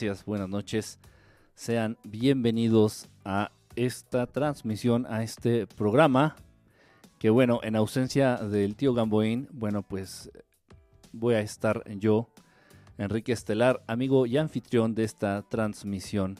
[0.00, 1.00] Gracias, buenas noches.
[1.56, 6.36] Sean bienvenidos a esta transmisión, a este programa.
[7.18, 10.30] Que bueno, en ausencia del tío Gamboín, bueno, pues
[11.10, 12.30] voy a estar yo,
[12.96, 16.38] Enrique Estelar, amigo y anfitrión de esta transmisión.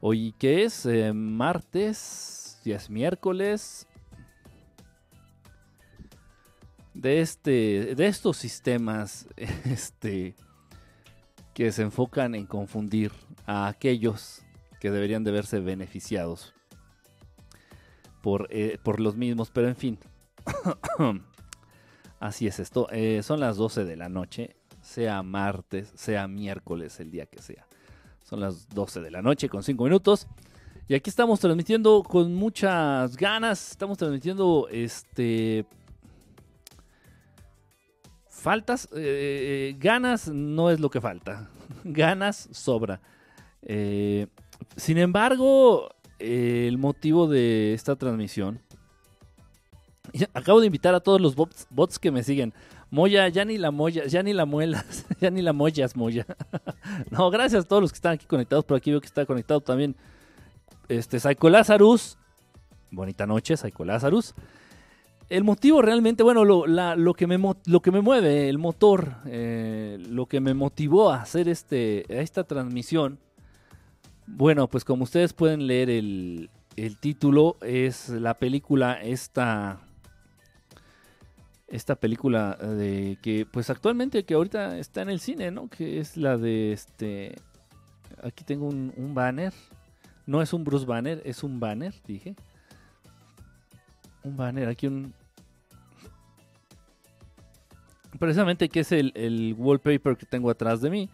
[0.00, 3.86] Hoy que es eh, martes, ya es miércoles,
[6.92, 10.34] de este de estos sistemas este
[11.56, 13.12] que se enfocan en confundir
[13.46, 14.42] a aquellos
[14.78, 16.52] que deberían de verse beneficiados
[18.20, 19.98] por, eh, por los mismos, pero en fin,
[22.20, 22.88] así es esto.
[22.90, 27.66] Eh, son las 12 de la noche, sea martes, sea miércoles, el día que sea.
[28.22, 30.28] Son las 12 de la noche con 5 minutos.
[30.88, 33.70] Y aquí estamos transmitiendo con muchas ganas.
[33.70, 35.64] Estamos transmitiendo este
[38.46, 41.50] faltas, eh, ganas no es lo que falta,
[41.84, 43.00] ganas sobra.
[43.62, 44.28] Eh,
[44.76, 45.88] sin embargo,
[46.20, 48.60] eh, el motivo de esta transmisión,
[50.32, 52.54] acabo de invitar a todos los bots, que me siguen.
[52.88, 56.24] Moya, ya ni la moya, ya ni la muelas, ya ni la mollas, moya.
[57.10, 59.60] no, gracias a todos los que están aquí conectados, por aquí veo que está conectado
[59.60, 59.96] también
[60.88, 62.16] este Psycho Lazarus.
[62.92, 64.36] Bonita noche, Psycho Lazarus
[65.28, 70.26] el motivo realmente, bueno, lo, que, me, lo que me mueve, el motor, eh, lo
[70.26, 73.18] que me motivó a hacer este, esta transmisión,
[74.26, 76.50] bueno, pues como ustedes pueden leer el,
[77.00, 79.80] título, es la película esta,
[81.66, 85.68] esta película de que, pues actualmente que ahorita está en el cine, ¿no?
[85.68, 87.34] Que es la de este,
[88.22, 89.54] aquí tengo un, un banner,
[90.26, 92.36] no es un Bruce Banner, es un banner, dije
[94.26, 95.12] un banner, aquí un...
[98.18, 101.10] Precisamente que es el, wallpaper que tengo atrás de mí.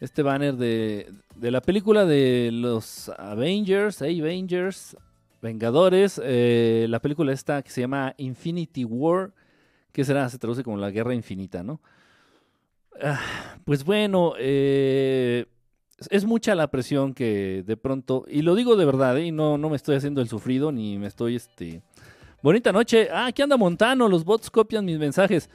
[0.00, 4.96] Este banner de, de la película de los Avengers, Avengers,
[5.40, 6.20] Vengadores.
[6.24, 9.32] Eh, la película esta que se llama Infinity War,
[9.92, 11.80] que será, se traduce como la guerra infinita, ¿no?
[13.00, 13.20] Ah,
[13.64, 15.46] pues bueno, eh,
[16.10, 19.26] es mucha la presión que de pronto, y lo digo de verdad, ¿eh?
[19.26, 21.82] y no, no me estoy haciendo el sufrido, ni me estoy este,
[22.42, 23.08] Bonita noche.
[23.12, 24.08] Ah, aquí anda Montano.
[24.08, 25.48] Los bots copian mis mensajes.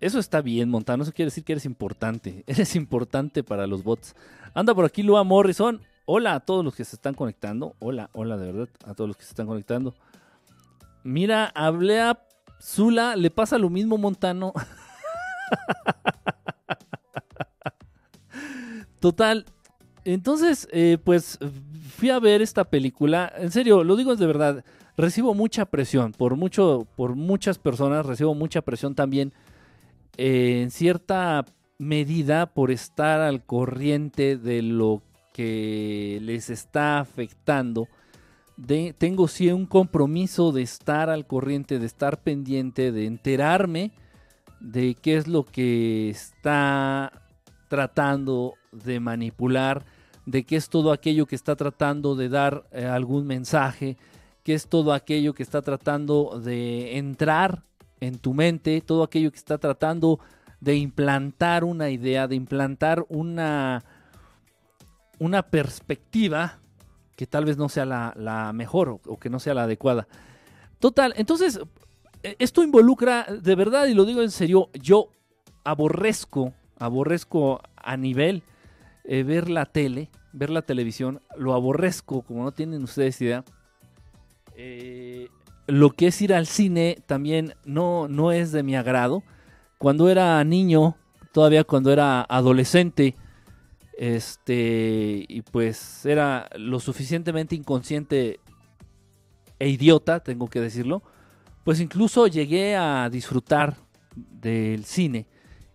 [0.00, 1.04] Eso está bien, Montano.
[1.04, 2.42] Eso quiere decir que eres importante.
[2.48, 4.16] Eres importante para los bots.
[4.52, 5.80] Anda por aquí Lua Morrison.
[6.06, 7.76] Hola a todos los que se están conectando.
[7.78, 9.94] Hola, hola de verdad a todos los que se están conectando.
[11.04, 12.20] Mira, hablé a
[12.60, 13.14] Zula.
[13.14, 14.52] Le pasa lo mismo, Montano.
[19.00, 19.46] Total.
[20.04, 21.38] Entonces, eh, pues
[21.96, 23.32] fui a ver esta película.
[23.36, 24.64] En serio, lo digo de verdad
[24.98, 29.32] recibo mucha presión por, mucho, por muchas personas, recibo mucha presión también
[30.16, 31.46] eh, en cierta
[31.78, 37.86] medida por estar al corriente de lo que les está afectando.
[38.98, 43.92] tengo sí un compromiso de estar al corriente, de estar pendiente, de enterarme
[44.58, 47.12] de qué es lo que está
[47.68, 49.84] tratando de manipular,
[50.26, 53.96] de qué es todo aquello que está tratando de dar eh, algún mensaje,
[54.48, 57.64] que es todo aquello que está tratando de entrar
[58.00, 60.20] en tu mente, todo aquello que está tratando
[60.58, 63.84] de implantar una idea, de implantar una,
[65.18, 66.60] una perspectiva
[67.14, 70.08] que tal vez no sea la, mejor o, que no sea la adecuada.
[70.78, 71.60] Total, entonces,
[72.22, 75.10] e, esto involucra, de verdad, y lo digo en serio, yo
[75.62, 78.42] aborrezco, aborrezco a nivel
[79.04, 83.44] eh, ver la tele, ver la televisión, lo aborrezco, como no tienen ustedes idea
[84.60, 85.28] eh,
[85.68, 89.22] lo que es ir al cine también no, no es de mi agrado.
[89.78, 90.96] Cuando era niño,
[91.32, 93.14] todavía cuando era adolescente,
[93.96, 98.40] este, y pues era lo suficientemente inconsciente
[99.60, 101.02] e idiota, tengo que decirlo,
[101.62, 103.76] pues incluso llegué a disfrutar
[104.16, 105.26] del cine,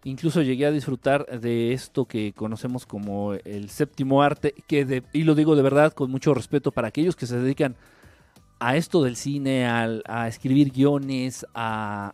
[0.03, 4.55] incluso llegué a disfrutar de esto que conocemos como el séptimo arte,
[5.13, 7.77] y lo digo de verdad con mucho respeto para aquellos que se dedican
[8.63, 12.13] a esto del cine, a escribir guiones, a,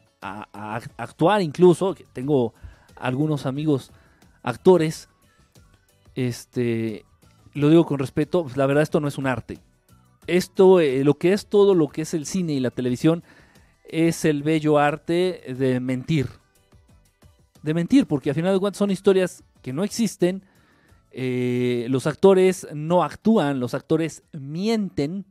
[0.97, 2.55] actuar incluso, tengo
[2.95, 3.91] algunos amigos
[4.41, 5.09] actores,
[6.15, 7.05] este,
[7.53, 9.59] lo digo con respeto, pues la verdad esto no es un arte.
[10.25, 13.23] Esto, eh, lo que es todo lo que es el cine y la televisión,
[13.87, 16.29] es el bello arte de mentir.
[17.61, 20.43] De mentir, porque al final de cuentas son historias que no existen.
[21.11, 25.25] Eh, los actores no actúan, los actores mienten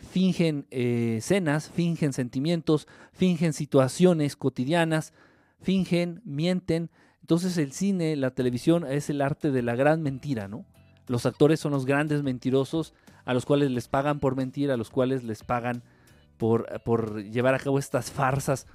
[0.00, 5.12] fingen eh, escenas, fingen sentimientos, fingen situaciones cotidianas,
[5.60, 6.90] fingen, mienten.
[7.20, 10.64] Entonces el cine, la televisión es el arte de la gran mentira, ¿no?
[11.06, 12.94] Los actores son los grandes mentirosos
[13.24, 15.82] a los cuales les pagan por mentir, a los cuales les pagan
[16.38, 18.66] por, por llevar a cabo estas farsas.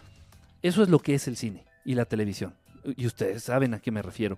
[0.62, 2.54] Eso es lo que es el cine y la televisión.
[2.96, 4.38] Y ustedes saben a qué me refiero.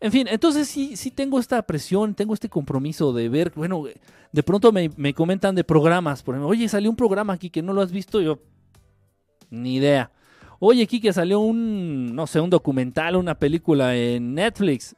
[0.00, 3.84] En fin, entonces sí, sí tengo esta presión, tengo este compromiso de ver, bueno,
[4.32, 7.62] de pronto me, me comentan de programas, por ejemplo, oye, salió un programa aquí que
[7.62, 8.40] no lo has visto, yo,
[9.50, 10.10] ni idea.
[10.58, 14.96] Oye, que salió un, no sé, un documental, una película en Netflix,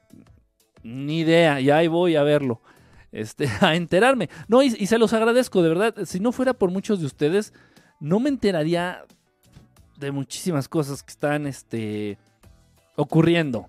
[0.82, 2.62] ni idea, y ahí voy a verlo,
[3.10, 4.31] este, a enterarme.
[4.49, 7.52] No, y, y se los agradezco, de verdad, si no fuera por muchos de ustedes,
[8.00, 9.04] no me enteraría
[9.99, 12.19] de muchísimas cosas que están, este,
[12.96, 13.69] ocurriendo.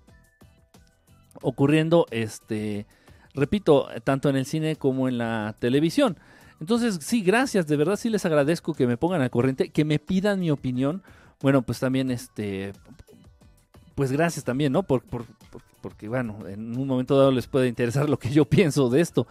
[1.42, 2.88] Ocurriendo, este,
[3.34, 6.18] repito, tanto en el cine como en la televisión.
[6.60, 10.00] Entonces, sí, gracias, de verdad sí les agradezco que me pongan al corriente, que me
[10.00, 11.04] pidan mi opinión.
[11.42, 12.74] Bueno, pues también, este,
[13.94, 14.82] pues gracias también, ¿no?
[14.82, 15.26] Por, por,
[15.82, 19.28] porque, bueno, en un momento dado les puede interesar lo que yo pienso de esto.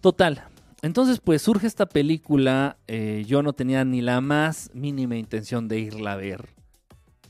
[0.00, 0.44] Total.
[0.80, 2.78] Entonces, pues surge esta película.
[2.88, 6.48] Eh, yo no tenía ni la más mínima intención de irla a ver.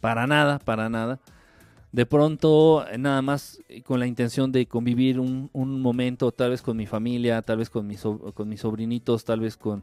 [0.01, 1.19] Para nada, para nada
[1.93, 6.87] de pronto nada más con la intención de convivir un, momento tal vez con mi
[6.87, 9.83] familia, tal vez con mis, con mis sobrinitos, tal vez con,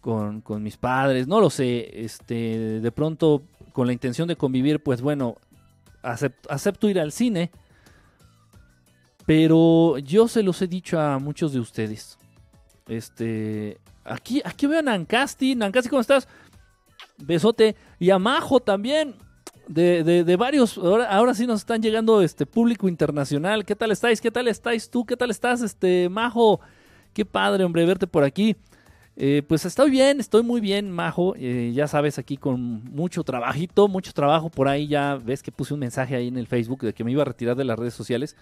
[0.00, 3.42] con, mis padres, no lo sé, este, de pronto
[3.72, 5.36] con la intención de convivir, pues bueno,
[6.02, 7.50] acepto, ir al cine,
[9.24, 12.18] pero yo se los he dicho a muchos de ustedes.
[12.86, 16.28] Este, aquí, aquí veo a Nancasti, Nancasti, ¿cómo estás?
[17.18, 17.74] Besote.
[17.98, 19.16] Y a Majo también
[19.68, 23.64] de, de, varios, ahora, ahora, sí nos están llegando este público internacional.
[23.64, 24.20] ¿Qué tal estáis?
[24.20, 25.04] ¿Qué tal estáis tú?
[25.04, 26.60] ¿Qué tal estás, este Majo?
[27.12, 28.56] Qué padre, hombre, verte por aquí.
[29.16, 31.34] Eh, pues estoy bien, estoy muy bien, Majo.
[31.36, 34.86] Eh, ya sabes, aquí con mucho trabajito, mucho trabajo por ahí.
[34.86, 37.24] Ya ves que puse un mensaje ahí en el Facebook de que me iba a
[37.24, 38.36] retirar de las redes sociales.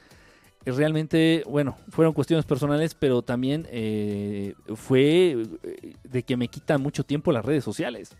[0.64, 3.68] Eh, realmente, bueno, fueron cuestiones personales, pero también
[4.74, 5.46] fue
[6.02, 8.16] de que me quitan mucho tiempo las redes sociales.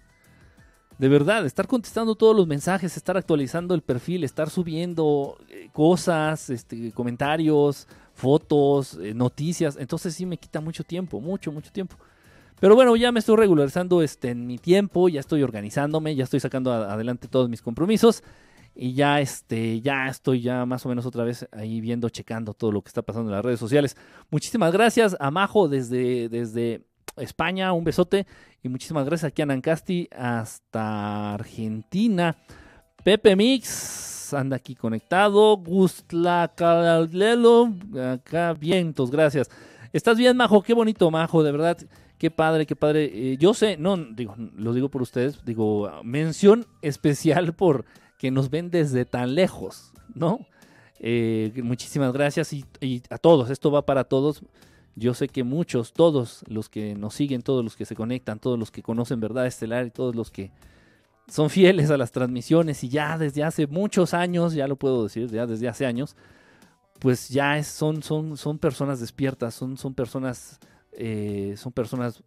[0.98, 6.50] De verdad, estar contestando todos los mensajes, estar actualizando el perfil, estar subiendo eh, cosas,
[6.50, 9.76] este, comentarios, fotos, eh, noticias.
[9.76, 11.96] Entonces sí me quita mucho tiempo, mucho, mucho tiempo.
[12.60, 16.40] Pero bueno, ya me estoy regularizando este, en mi tiempo, ya estoy organizándome, ya estoy
[16.40, 18.22] sacando adelante todos mis compromisos
[18.76, 22.72] y ya este ya estoy ya más o menos otra vez ahí viendo checando todo
[22.72, 23.96] lo que está pasando en las redes sociales.
[24.30, 26.84] Muchísimas gracias a Majo desde desde
[27.16, 28.26] España, un besote
[28.62, 32.36] y muchísimas gracias aquí a Nancasti hasta Argentina.
[33.02, 35.56] Pepe Mix anda aquí conectado.
[35.56, 37.72] Gustla Calelo,
[38.12, 39.50] acá vientos, gracias.
[39.92, 40.62] ¿Estás bien, Majo?
[40.62, 41.78] Qué bonito, Majo, de verdad.
[42.18, 43.10] Qué padre, qué padre.
[43.12, 47.84] Eh, yo sé, no, digo, lo digo por ustedes, digo, mención especial por
[48.18, 50.46] que nos ven desde tan lejos, ¿no?
[50.98, 52.64] Eh, muchísimas gracias y
[53.10, 54.42] a todos, esto va para todos.
[54.96, 58.58] Yo sé que muchos, todos los que nos siguen, todos los que se conectan, todos
[58.58, 60.52] los que conocen Verdad Estelar y todos los que
[61.26, 65.30] son fieles a las transmisiones y ya desde hace muchos años, ya lo puedo decir,
[65.30, 66.16] ya desde hace años,
[67.00, 70.60] pues ya son, son, son personas despiertas, son, son personas,
[70.92, 72.22] eh, son personas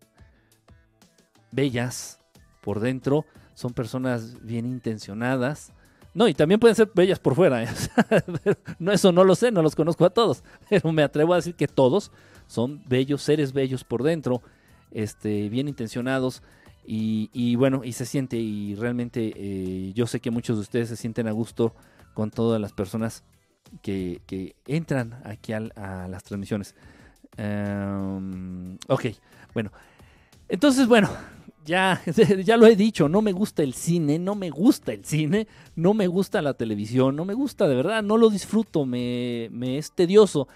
[1.52, 2.20] bellas
[2.62, 5.74] por dentro, son personas bien intencionadas.
[6.18, 7.62] No, y también pueden ser bellas por fuera.
[7.62, 7.68] ¿eh?
[8.80, 11.54] no, eso no lo sé, no los conozco a todos, pero me atrevo a decir
[11.54, 12.12] que todos
[12.48, 14.42] son bellos, seres bellos por dentro,
[14.90, 16.42] este, bien intencionados.
[16.88, 20.96] Y, bueno, y se siente, y realmente eh, yo sé que muchos de ustedes se
[20.96, 21.76] sienten a gusto
[22.16, 23.24] con todas las personas
[23.84, 25.60] que, entran aquí a,
[26.08, 26.74] las transmisiones.
[27.36, 29.06] Em, ok,
[29.54, 29.72] bueno.
[30.50, 31.10] Entonces, bueno,
[31.68, 32.02] ya,
[32.44, 35.94] ya lo he dicho, no me gusta el cine, no me gusta el cine, no
[35.94, 40.48] me gusta la televisión, no me gusta de verdad, no lo disfruto, me, es tedioso.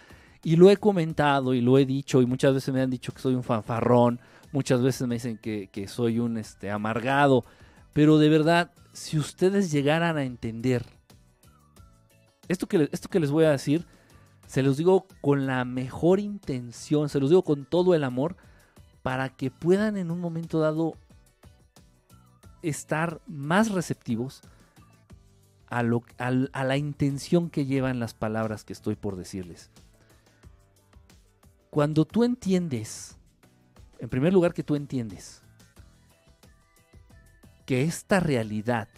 [0.44, 3.22] Y lo he comentado y lo he dicho y muchas veces me han dicho que
[3.22, 4.20] soy un fanfarrón,
[4.52, 7.46] muchas veces me dicen que, soy un este, amargado,
[7.94, 10.84] pero de verdad, si ustedes llegaran a entender
[12.48, 13.86] esto que, esto que les voy a decir,
[14.48, 18.36] se los digo con la mejor intención, se los digo con todo el amor,
[19.02, 20.96] para que puedan en un momento dado
[22.62, 24.42] estar más receptivos
[25.68, 29.72] a, lo, a la intención que llevan las palabras que estoy por decirles.
[31.70, 33.18] Cuando tú entiendes,
[34.00, 35.42] en primer lugar que tú entiendes,
[37.66, 38.90] que esta realidad,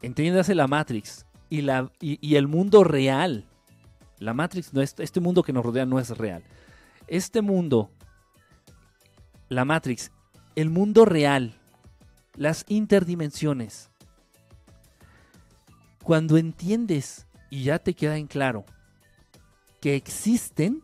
[0.00, 3.48] entiéndase la Matrix y, la, y, el mundo real,
[4.20, 6.44] la Matrix, no es, este mundo que nos rodea no es real.
[7.08, 7.90] Este mundo,
[9.48, 10.12] la Matrix,
[10.56, 11.54] el mundo real,
[12.34, 13.90] las interdimensiones,
[16.02, 18.64] cuando entiendes y ya te queda en claro
[19.80, 20.82] que existen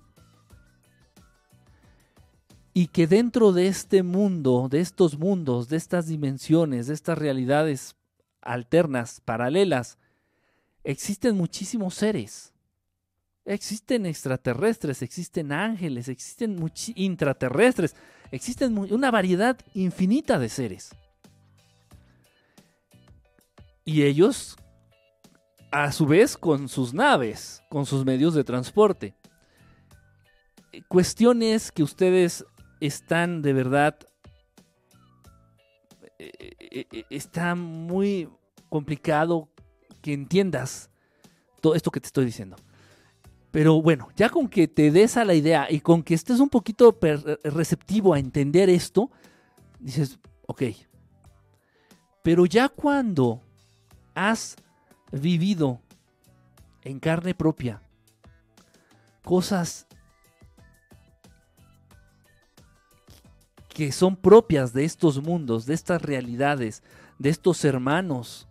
[2.73, 7.97] y que dentro de este mundo, de estos mundos, de estas dimensiones, de estas realidades
[8.41, 9.99] alternas, paralelas,
[10.85, 12.53] existen muchísimos seres.
[13.45, 16.59] Existen extraterrestres, existen ángeles, existen
[16.95, 17.97] intraterrestres,
[18.31, 20.95] existen una variedad infinita de seres.
[23.85, 24.57] Y ellos,
[25.71, 29.15] a su vez, con sus naves, con sus medios de transporte.
[30.89, 32.45] Cuestiones que ustedes
[32.81, 33.99] están de verdad...
[36.19, 38.29] Eh, eh, eh, está muy
[38.69, 39.49] complicado
[40.03, 40.91] que entiendas
[41.61, 42.57] todo esto que te estoy diciendo.
[43.51, 46.49] Pero bueno, ya con que te des a la idea y con que estés un
[46.49, 46.97] poquito
[47.45, 49.11] receptivo a entender esto,
[49.79, 50.63] dices, ok.
[52.23, 53.41] Pero ya cuando
[54.15, 54.57] has
[55.13, 55.81] vivido
[56.83, 57.81] en carne propia
[59.25, 59.87] cosas
[63.69, 66.83] que son propias de estos mundos, de estas realidades,
[67.19, 68.48] de estos hermanos,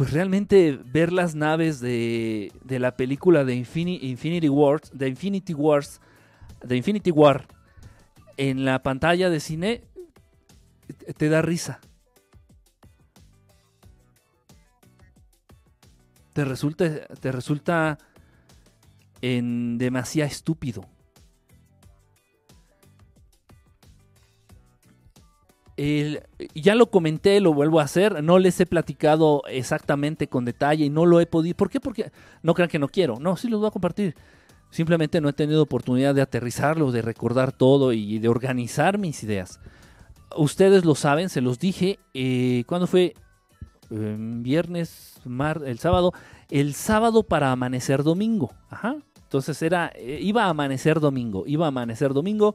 [0.00, 6.00] pues realmente ver las naves de, la película de Infinity Wars, de Infinity Wars,
[6.64, 7.46] de Infinity War
[8.38, 9.84] en la pantalla de cine
[11.18, 11.80] te da risa.
[16.32, 17.98] te resulta, te resulta
[19.20, 20.88] en demasiado estúpido.
[26.54, 30.90] Ya lo comenté, lo vuelvo a hacer, no les he platicado exactamente con detalle y
[30.90, 31.56] no lo he podido.
[31.56, 31.80] ¿Por qué?
[31.80, 32.10] Porque
[32.42, 33.18] no crean que no quiero.
[33.20, 34.14] No, sí los voy a compartir.
[34.70, 39.60] Simplemente no he tenido oportunidad de aterrizarlo, de recordar todo y de organizar mis ideas.
[40.36, 41.98] Ustedes lo saben, se los dije.
[42.14, 43.14] Eh, ¿Cuándo fue?
[43.90, 46.12] viernes, mar, el sábado,
[46.48, 48.52] el sábado para amanecer domingo.
[48.68, 48.96] Ajá.
[49.22, 52.54] Entonces era, eh, iba a amanecer domingo, iba a amanecer domingo,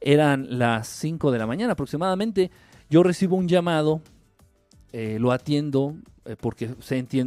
[0.00, 2.50] eran las 5 de la mañana aproximadamente.
[2.88, 4.00] Yo recibo un llamado,
[4.92, 6.70] eh, lo atiendo eh, porque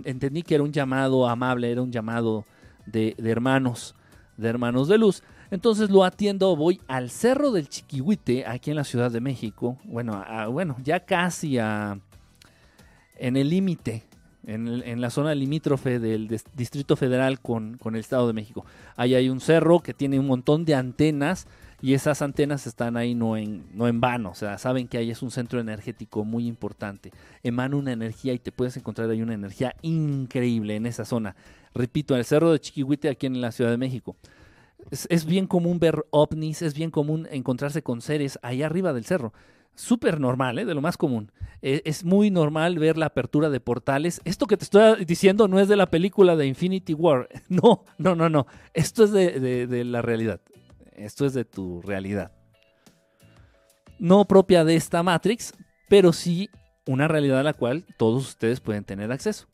[0.05, 2.45] entendí que era un llamado amable, era un llamado
[2.85, 3.95] de, hermanos,
[4.37, 5.23] de hermanos de luz.
[5.51, 9.77] Entonces lo atiendo, voy al Cerro del Chiquihuite, aquí en la Ciudad de México.
[9.83, 11.99] Bueno, bueno ya casi a,
[13.17, 14.03] en el límite,
[14.45, 18.65] en, la zona limítrofe del Distrito Federal con, el Estado de México.
[18.95, 21.47] Ahí hay un cerro que tiene un montón de antenas
[21.83, 25.11] y esas antenas están ahí no en, no en vano, o sea, saben que ahí
[25.11, 27.11] es un centro energético muy importante.
[27.43, 31.35] Emana una energía y te puedes encontrar ahí una energía increíble en esa zona.
[31.75, 34.15] Repito, en el cerro de Chiquihuite aquí en la Ciudad de México.
[34.91, 39.33] Es, bien común ver ovnis, es bien común encontrarse con seres ahí arriba del cerro
[39.75, 40.65] súper normal, ¿eh?
[40.65, 41.33] de lo más común.
[41.61, 44.21] E, es muy normal ver la apertura de portales.
[44.23, 47.27] Esto que te estoy diciendo no es de la película de Infinity War.
[47.49, 48.47] No, no, no, no.
[48.73, 50.39] Esto es de la realidad.
[50.95, 52.31] Esto es de tu realidad.
[53.99, 55.53] No propia de esta Matrix,
[55.89, 56.49] pero sí
[56.85, 59.47] una realidad a la cual todos ustedes pueden tener acceso.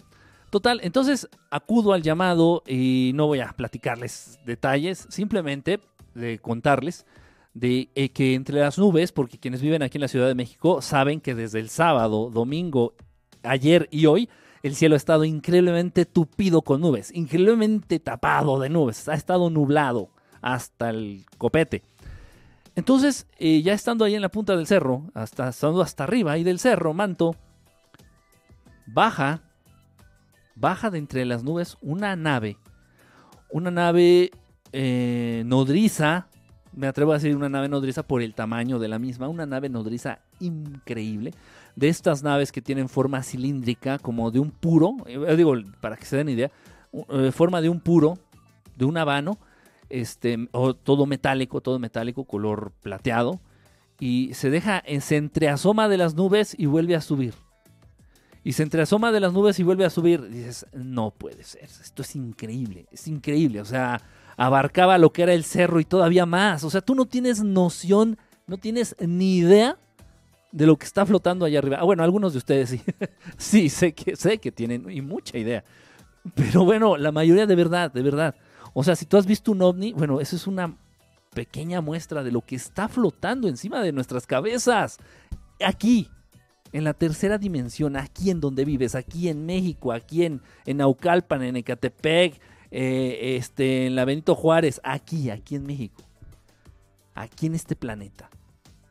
[0.49, 5.79] Total, entonces acudo al llamado y no voy a platicarles detalles, simplemente
[6.15, 7.05] de contarles
[7.53, 10.81] de eh, que entre las nubes, porque quienes viven aquí en la Ciudad de México
[10.81, 12.95] saben que desde el sábado, domingo,
[13.43, 14.29] ayer y hoy,
[14.63, 20.09] el cielo ha estado increíblemente tupido con nubes, increíblemente tapado de nubes, ha estado nublado
[20.41, 21.83] hasta el copete.
[22.75, 26.43] Entonces, eh, ya estando ahí en la punta del cerro, hasta, estando hasta arriba ahí
[26.43, 27.35] del cerro, manto,
[28.87, 29.41] baja,
[30.55, 32.57] baja de entre las nubes una nave,
[33.49, 34.31] una nave
[34.71, 36.27] eh, nodriza,
[36.71, 39.67] me atrevo a decir una nave nodriza por el tamaño de la misma, una nave
[39.67, 41.33] nodriza increíble,
[41.75, 46.05] de estas naves que tienen forma cilíndrica, como de un puro, eh, digo, para que
[46.05, 46.51] se den idea,
[47.33, 48.17] forma de un puro,
[48.77, 49.37] de un habano,
[49.89, 53.39] este, o todo metálico, todo metálico, color plateado,
[53.99, 57.33] y se deja, eh, se entreasoma de las nubes y vuelve a subir.
[58.43, 60.29] Y se entreasoma de las nubes y vuelve a subir.
[60.29, 64.01] dices, no puede ser, esto es increíble, es increíble, o sea,
[64.37, 66.63] abarcaba lo que era el cerro y todavía más.
[66.63, 68.17] O sea, tú no tienes noción,
[68.47, 69.77] no tienes ni idea
[70.51, 71.77] de lo que está flotando allá arriba.
[71.79, 72.81] Ah, bueno, algunos de ustedes sí.
[73.37, 75.63] sí, sé que, sé que tienen y mucha idea.
[76.35, 78.35] Pero bueno, la mayoría de verdad, de verdad.
[78.73, 80.75] O sea, si tú has visto un ovni, bueno, eso es una
[81.33, 84.97] pequeña muestra de lo que está flotando encima de nuestras cabezas.
[85.63, 86.09] Aquí,
[86.71, 91.43] en la tercera dimensión, aquí en donde vives, aquí en México, aquí en, en Naucalpan,
[91.43, 92.39] en Ecatepec,
[92.71, 96.03] eh, este, en la Benito Juárez, aquí, aquí en México,
[97.15, 98.29] aquí en este planeta.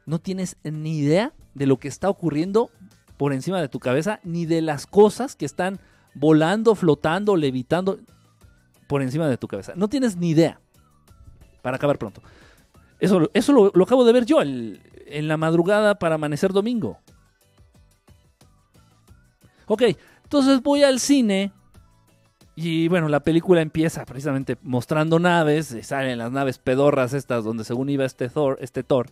[0.06, 2.70] No tienes ni idea de lo que está ocurriendo
[3.16, 5.80] por encima de tu cabeza, ni de las cosas que están
[6.14, 7.99] volando, flotando, levitando
[8.88, 9.75] por encima de tu cabeza.
[9.76, 10.59] No tienes ni idea.
[11.62, 12.21] Para acabar pronto.
[12.99, 16.99] Eso, eso lo, acabo de ver yo en la madrugada para amanecer domingo.
[19.66, 19.83] Ok,
[20.25, 21.52] entonces voy al cine
[22.61, 27.88] y bueno, la película empieza precisamente mostrando naves, salen las naves pedorras estas donde según
[27.88, 29.11] iba este Thor, este Thor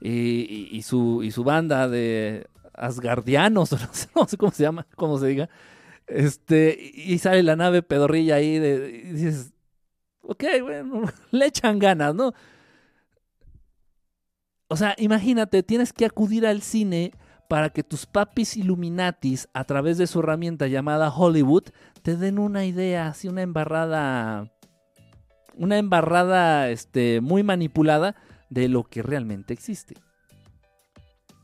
[0.00, 3.72] y, su, y su banda de asgardianos,
[4.16, 5.50] no sé, cómo se llama, cómo se diga,
[6.14, 9.52] este, y sale la nave pedorrilla ahí de, y dices,
[10.22, 12.32] ok, bueno, le echan ganas, ¿no?
[14.68, 17.12] O sea, imagínate, tienes que acudir al cine
[17.48, 21.64] para que tus papis Illuminatis, a través de su herramienta llamada Hollywood,
[22.00, 24.50] te den una idea, así una embarrada,
[25.54, 28.16] una embarrada este, muy manipulada
[28.48, 29.96] de lo que realmente existe.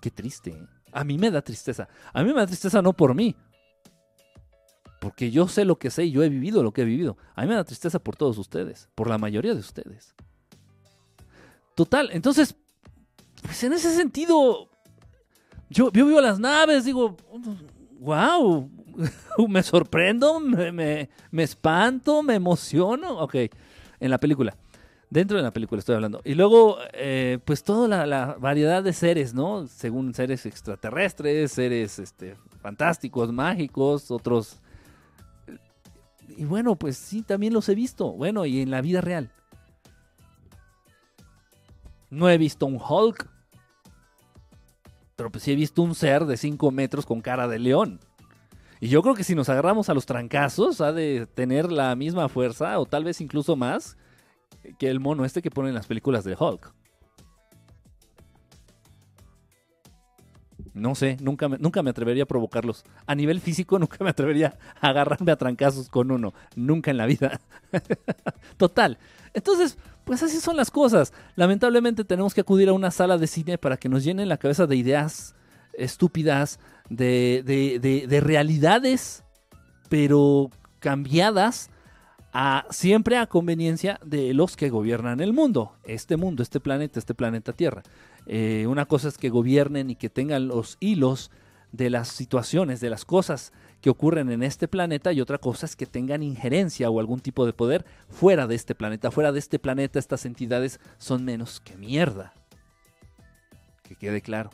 [0.01, 0.51] Qué triste.
[0.51, 0.67] ¿eh?
[0.93, 1.89] A mí me da tristeza.
[2.13, 3.37] A mí me da tristeza no por mí.
[4.99, 7.17] Porque yo sé lo que sé y yo he vivido lo que he vivido.
[7.35, 8.89] A mí me da tristeza por todos ustedes.
[8.95, 10.15] Por la mayoría de ustedes.
[11.75, 12.11] Total.
[12.13, 12.57] Entonces,
[13.43, 14.69] pues en ese sentido,
[15.71, 17.17] yo, yo veo las naves, digo,
[18.01, 18.69] wow,
[19.49, 23.19] me sorprendo, me, espanto, me emociono.
[23.21, 23.37] Ok,
[24.01, 24.57] en la película.
[25.11, 26.21] Dentro de la película estoy hablando.
[26.25, 29.67] Y luego, eh, pues toda la, variedad de seres, ¿no?
[29.67, 34.61] Según seres extraterrestres, seres este, fantásticos, mágicos, otros...
[36.37, 38.13] Y bueno, pues sí, también los he visto.
[38.13, 39.31] Bueno, y en la vida real.
[42.11, 43.29] No he visto un Hulk,
[45.17, 48.01] pero pues sí he visto un ser de 5 metros con cara de león.
[48.81, 52.29] Y yo creo que si nos agarramos a los trancazos, ha de tener la misma
[52.29, 53.97] fuerza, o tal vez incluso más,
[54.79, 56.73] que el mono este que ponen en las películas de Hulk.
[60.79, 62.85] No sé, nunca me, nunca me atrevería a provocarlos.
[63.07, 66.35] A nivel físico, nunca me atrevería a agarrarme a trancazos con uno.
[66.57, 67.41] Nunca en la vida.
[68.57, 68.99] Total.
[69.35, 71.13] Entonces, pues así son las cosas.
[71.37, 74.67] Lamentablemente tenemos que acudir a una sala de cine para que nos llenen la cabeza
[74.67, 75.35] de ideas
[75.75, 79.23] estúpidas, de, de, realidades,
[79.89, 80.51] pero
[80.81, 81.71] cambiadas
[82.33, 87.15] a, siempre a conveniencia de los que gobiernan el mundo, este mundo, este planeta, este
[87.15, 87.83] planeta Tierra.
[88.29, 91.31] Eh, una cosa es que gobiernen y que tengan los hilos
[91.73, 95.77] de las situaciones, de las cosas que ocurren en este planeta y otra cosa es
[95.77, 99.11] que tengan injerencia o algún tipo de poder fuera de este planeta.
[99.11, 102.35] Fuera de este planeta estas entidades son menos que mierda.
[103.83, 104.51] Que quede claro.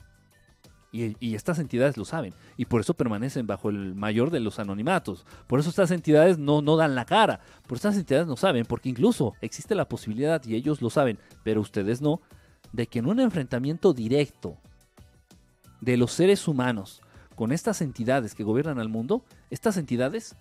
[0.93, 2.35] Y, estas entidades lo saben.
[2.57, 5.27] Y por eso permanecen bajo el mayor de los anonimatos.
[5.49, 7.41] Por eso estas entidades no, no dan la cara.
[7.67, 8.65] Por estas entidades no saben.
[8.65, 12.21] Porque incluso existe la posibilidad, y ellos lo saben, pero ustedes no,
[12.75, 14.59] de que en un enfrentamiento directo
[15.81, 17.03] de los seres humanos
[17.37, 20.35] con estas entidades que gobiernan al mundo, estas entidades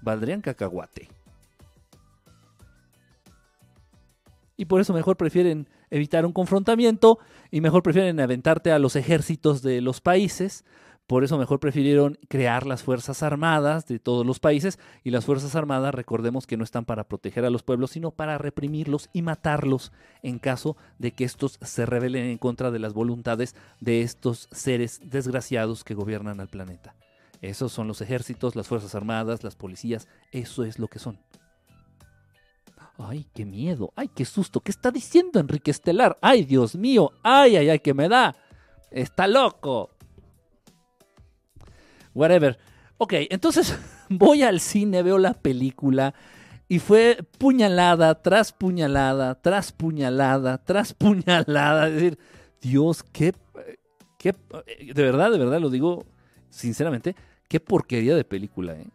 [0.00, 1.10] valdrían cacahuate.
[4.56, 7.18] Y por eso mejor prefieren evitar un confrontamiento
[7.50, 10.64] y mejor prefieren aventarte a los ejércitos de los países
[11.06, 15.54] por eso mejor prefirieron crear las Fuerzas Armadas de todos los países y las Fuerzas
[15.54, 19.92] Armadas recordemos que no están para proteger a los pueblos, sino para reprimirlos y matarlos
[20.22, 25.00] en caso de que estos se rebelen en contra de las voluntades de estos seres
[25.04, 26.96] desgraciados que gobiernan al planeta.
[27.40, 31.20] Esos son los ejércitos, las Fuerzas Armadas, las policías, eso es lo que son.
[32.98, 36.16] Ay, qué miedo, ay, qué susto, ¿qué está diciendo Enrique Estelar?
[36.20, 38.34] Ay, Dios mío, ay, ay, ay, que me da.
[38.90, 39.90] Está loco
[42.16, 42.58] whatever.
[42.98, 46.14] Ok, entonces voy al cine, veo la película
[46.68, 51.88] y fue puñalada tras puñalada, tras puñalada, tras puñalada.
[51.88, 52.18] Es decir,
[52.60, 53.32] Dios, qué,
[54.18, 54.34] qué,
[54.94, 56.04] de verdad, de verdad lo digo
[56.50, 57.14] sinceramente,
[57.48, 58.86] qué porquería de película, ¿eh?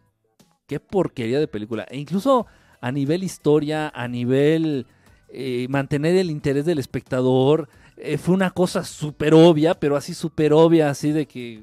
[0.66, 1.84] Qué porquería de película.
[1.90, 2.46] E incluso
[2.80, 4.86] a nivel historia, a nivel
[5.28, 10.52] eh, mantener el interés del espectador, eh, fue una cosa súper obvia, pero así súper
[10.52, 11.62] obvia, así de que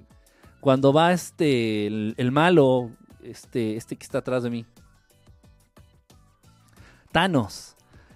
[0.60, 2.92] cuando va este, el, malo,
[3.24, 4.66] este, este que está atrás de mí.
[7.12, 7.76] Thanos.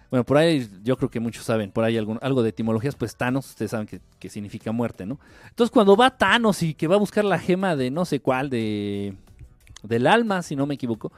[0.09, 3.49] Bueno, por ahí yo creo que muchos saben, por ahí algo de etimologías, pues Thanos,
[3.49, 5.19] ustedes saben que, significa muerte, ¿no?
[5.49, 8.49] Entonces cuando va Thanos y que va a buscar la gema de no sé cuál,
[8.49, 9.15] de
[9.81, 11.11] del alma, si no me equivoco,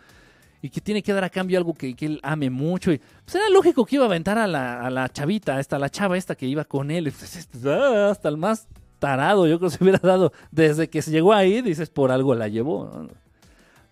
[0.62, 3.50] y que tiene que dar a cambio algo que, él ame mucho, y pues era
[3.50, 6.46] lógico que iba a aventar a la, a la chavita, esta, la chava esta que
[6.46, 7.08] iba con él,
[8.10, 8.66] hasta el más
[9.00, 12.36] tarado, yo creo que se hubiera dado desde que se llegó ahí, dices, por algo
[12.36, 13.08] la llevó.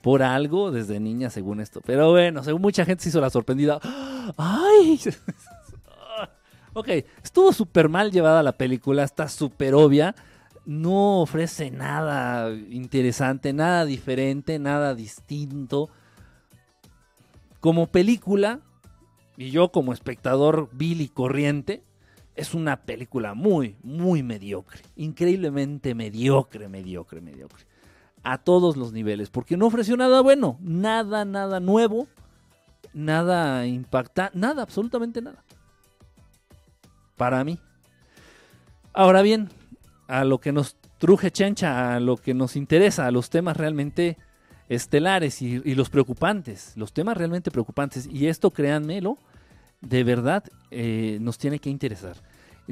[0.01, 1.81] Por algo desde niña, según esto.
[1.85, 3.79] Pero bueno, según mucha gente se hizo la sorprendida.
[4.37, 4.99] ¡Ay!
[6.73, 6.87] ok,
[7.23, 10.15] estuvo súper mal llevada la película, está súper obvia.
[10.65, 15.89] no ofrece nada interesante, nada diferente, nada distinto.
[17.59, 18.59] Como película,
[19.37, 21.81] y yo como espectador vil y corriente,
[22.35, 24.81] es una película muy, muy mediocre.
[24.95, 27.65] Increíblemente mediocre, mediocre, mediocre.
[28.23, 32.07] A todos los niveles, porque no ofreció nada bueno, nada, nada nuevo,
[32.93, 35.43] nada impactante, nada, absolutamente nada.
[37.17, 37.59] Para mí.
[38.93, 39.49] Ahora bien,
[40.07, 44.17] a lo que nos truje chencha, a lo que nos interesa, a los temas realmente
[44.69, 48.07] estelares y, los preocupantes, los temas realmente preocupantes.
[48.07, 49.17] Y esto, créanmelo,
[49.83, 52.17] de verdad eh, nos tiene que interesar.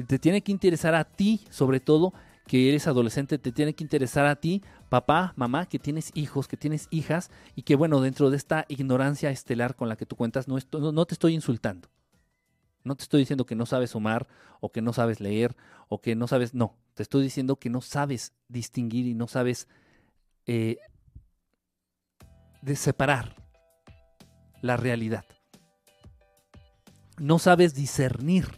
[0.06, 2.14] Te tiene que interesar a ti, sobre todo,
[2.46, 6.56] que eres adolescente, te tiene que interesar a ti, papá, mamá, que tienes hijos, que
[6.56, 10.48] tienes hijas, y que bueno, dentro de esta ignorancia estelar con la que tú cuentas,
[10.48, 10.56] no,
[10.92, 11.88] no te estoy insultando.
[12.84, 14.26] No te estoy diciendo que no sabes sumar
[14.60, 15.54] o que no sabes leer
[15.88, 19.68] o que no sabes, no, te estoy diciendo que no sabes distinguir y no sabes
[20.46, 20.78] eh,
[22.62, 23.36] de separar
[24.62, 25.24] la realidad.
[27.22, 28.48] No sabes discernir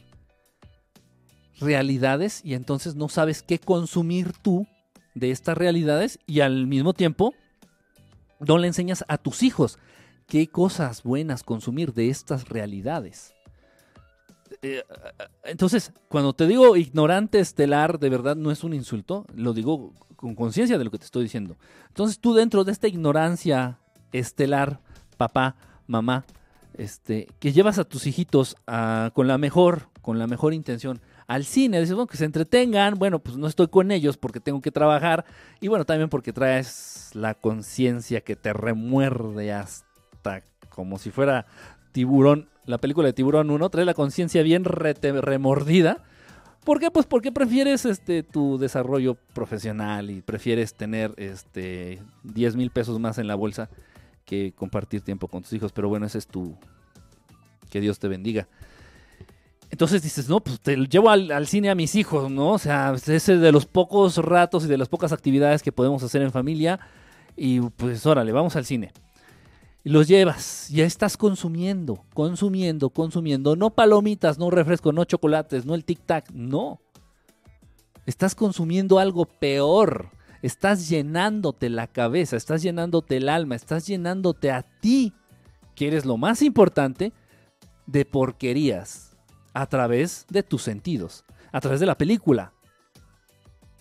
[1.61, 4.66] realidades y entonces no sabes qué consumir tú
[5.14, 7.35] de estas realidades y al mismo tiempo
[8.40, 9.79] no le enseñas a tus hijos
[10.27, 13.35] qué cosas buenas consumir de estas realidades.
[14.62, 14.83] Eh,
[15.44, 20.35] entonces, cuando te digo ignorante estelar, de verdad no es un insulto, lo digo con
[20.35, 21.59] conciencia de lo que te estoy diciendo.
[21.88, 23.79] Entonces, tú dentro de esta ignorancia
[24.11, 24.81] estelar,
[25.18, 25.55] papá,
[25.87, 26.24] mamá,
[26.76, 28.56] este, que llevas a tus hijitos
[29.14, 33.18] con la mejor, con la mejor intención al cine, dices, bueno, que se entretengan, bueno,
[33.18, 35.24] pues no estoy con ellos porque tengo que trabajar
[35.60, 41.46] y bueno, también porque traes la conciencia que te remuerde hasta como si fuera
[41.92, 46.02] tiburón la película de Tiburón 1, trae la conciencia bien remordida.
[46.64, 46.90] ¿Por qué?
[46.90, 53.18] Pues porque prefieres este, tu desarrollo profesional y prefieres tener este, 10 mil pesos más
[53.18, 53.68] en la bolsa
[54.24, 55.72] que compartir tiempo con tus hijos.
[55.72, 56.56] Pero bueno, ese es tu...
[57.70, 58.48] Que Dios te bendiga.
[59.70, 62.52] Entonces dices, no, pues te llevo al, al, cine a mis hijos, ¿no?
[62.52, 66.22] O sea, es de los pocos ratos y de las pocas actividades que podemos hacer
[66.22, 66.78] en familia.
[67.37, 68.92] Y pues órale, vamos al cine
[69.84, 75.74] y los llevas, ya estás consumiendo, consumiendo, consumiendo, no palomitas, no refresco, no chocolates, no
[75.74, 76.80] el tic-tac, no.
[78.06, 80.08] Estás consumiendo algo peor.
[80.44, 85.14] Estás llenándote la cabeza, estás llenándote el alma, estás llenándote a ti,
[85.74, 87.14] que eres lo más importante,
[87.87, 89.16] de porquerías
[89.54, 92.52] a través de tus sentidos, a través de la película.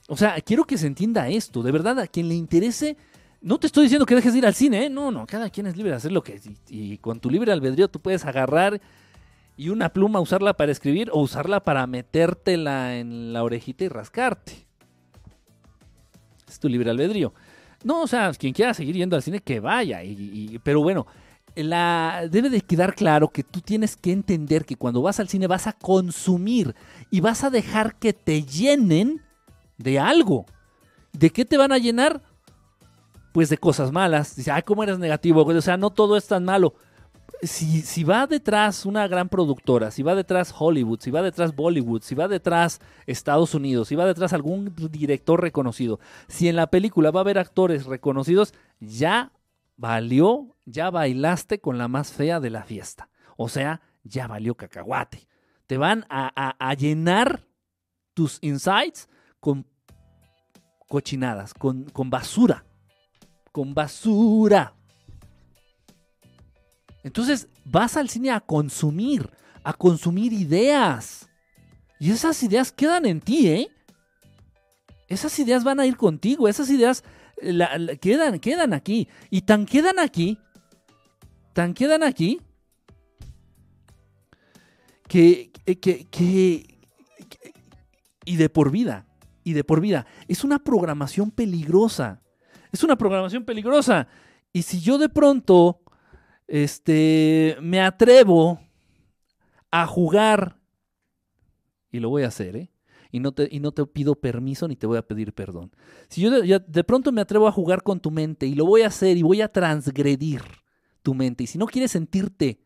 [0.07, 2.95] O sea, quiero que se entienda esto, de verdad, a quien le interese
[3.41, 4.89] no te estoy diciendo que dejes de ir al cine, ¿eh?
[4.89, 6.39] No, no, cada quien es libre de hacer lo que...
[6.69, 8.79] Y, con tu libre albedrío tú puedes agarrar
[9.57, 14.62] y una pluma usarla para escribir o usarla para metértela en la orejita y rascarte.
[16.53, 17.33] Es tu libre albedrío.
[17.83, 19.99] No, o sea, quien quiera seguir yendo al cine, que vaya.
[20.63, 21.05] pero bueno,
[21.55, 25.47] la, debe de quedar claro que tú tienes que entender que cuando vas al cine
[25.47, 26.75] vas a consumir
[27.11, 29.21] y vas a dejar que te llenen
[29.77, 30.45] de algo.
[31.11, 32.21] ¿De qué te van a llenar?
[33.33, 34.35] pues de cosas malas.
[34.35, 35.43] Dice, ay, ¿cómo eres negativo?
[35.43, 36.75] O sea, no todo es tan malo.
[37.43, 42.15] Si, va detrás una gran productora, si va detrás Hollywood, si va detrás Bollywood, si
[42.15, 47.19] va detrás Estados Unidos, si va detrás algún director reconocido, si en la película va
[47.19, 49.31] a haber actores reconocidos, ya
[49.77, 53.09] valió, ya bailaste con la más fea de la fiesta.
[53.37, 55.27] O sea, ya valió cacahuate.
[55.67, 57.45] Te van a, llenar
[58.13, 59.65] tus insights con
[60.87, 62.65] cochinadas, con basura
[63.53, 64.73] con basura.
[67.03, 69.29] Entonces vas al cine a consumir,
[69.63, 71.29] a consumir ideas.
[71.99, 73.67] Y esas ideas quedan en ti, ¿eh?
[75.07, 77.03] Esas ideas van a ir contigo, esas ideas
[78.01, 79.07] quedan, quedan aquí.
[79.29, 80.39] Y tan quedan aquí,
[81.53, 82.41] tan quedan aquí,
[85.07, 86.79] que, que, que,
[88.25, 89.05] y de por vida,
[89.43, 90.07] y de por vida.
[90.27, 92.23] Es una programación peligrosa
[92.73, 94.07] es una programación peligrosa.
[94.51, 95.79] Y si yo de pronto
[96.47, 98.59] este, me atrevo
[99.71, 100.59] a jugar,
[101.91, 102.69] y lo voy a hacer, ¿eh?
[103.11, 105.71] Y no, te, y no te pido permiso ni te voy a pedir perdón.
[106.09, 108.81] Si yo de, de pronto me atrevo a jugar con tu mente y lo voy
[108.81, 110.41] a hacer y voy a transgredir
[111.03, 112.59] tu mente, y si no quieres sentirte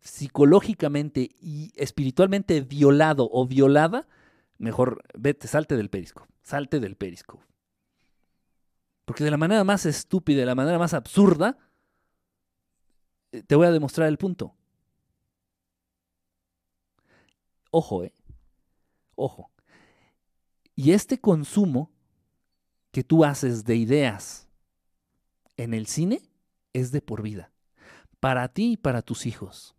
[0.00, 4.08] psicológicamente y espiritualmente violado o violada,
[4.58, 7.40] mejor vete, salte del perisco, salte del perisco.
[9.04, 11.56] Porque de la manera más estúpida, de la manera más absurda,
[13.30, 14.54] te voy a demostrar el punto.
[17.70, 18.14] Ojo, ¿eh?
[19.14, 19.50] Ojo.
[20.74, 21.90] Y este consumo
[22.90, 24.48] que tú haces de ideas
[25.56, 26.22] en el cine
[26.72, 27.52] es de por vida.
[28.20, 29.74] Para ti y para tus hijos.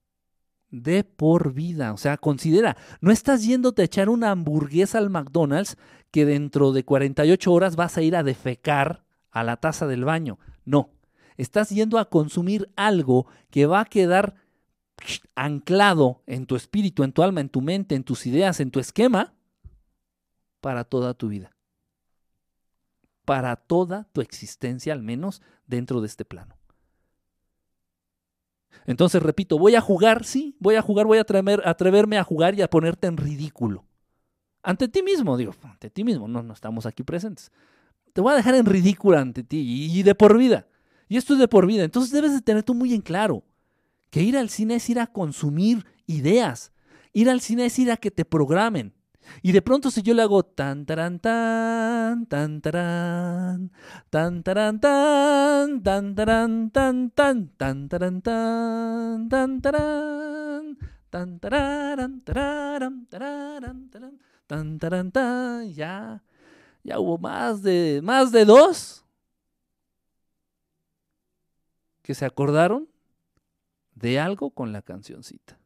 [0.69, 1.93] De por vida.
[1.93, 5.77] O sea, considera, no estás yéndote a echar una hamburguesa al McDonald's
[6.11, 10.37] que dentro de 48 horas vas a ir a defecar a la taza del baño.
[10.65, 10.91] No,
[11.39, 14.35] estás yendo a consumir algo que va a quedar
[15.35, 18.79] anclado en tu espíritu, en tu alma, en tu mente, en tus ideas, en tu
[18.79, 19.33] esquema,
[20.59, 21.55] para toda tu vida.
[23.23, 26.57] Para toda tu existencia, al menos dentro de este plano.
[28.85, 32.61] Entonces, repito, voy a jugar, sí, voy a jugar, voy a atreverme a jugar y
[32.61, 33.85] a ponerte en ridículo.
[34.61, 37.51] Ante ti mismo, digo, ante ti mismo, no, no estamos aquí presentes.
[38.13, 40.67] Te voy a dejar en ridículo ante ti y, de por vida.
[41.09, 41.83] Y esto es de por vida.
[41.83, 43.43] Entonces debes de tener tú muy en claro
[44.11, 46.71] que ir al cine es ir a consumir ideas.
[47.11, 48.93] Ir al cine es ir a que te programen.
[49.41, 53.71] Y de pronto si yo le hago tan taran tan tan taran
[54.09, 60.77] tan taran tan tan taran tan tan tan taran tan tan taran
[61.09, 63.89] tan tararan tararan tararan
[64.47, 66.23] tan taran tan ya
[66.83, 69.05] ya hubo más de más de dos
[72.09, 72.89] que se acordaron
[73.93, 75.59] de algo con la cancioncita.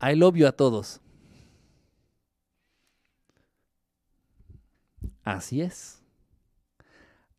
[0.00, 1.02] I love you a todos.
[5.24, 6.02] Así es.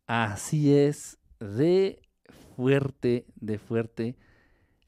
[0.06, 2.00] Así es de
[2.54, 4.16] fuerte, de fuerte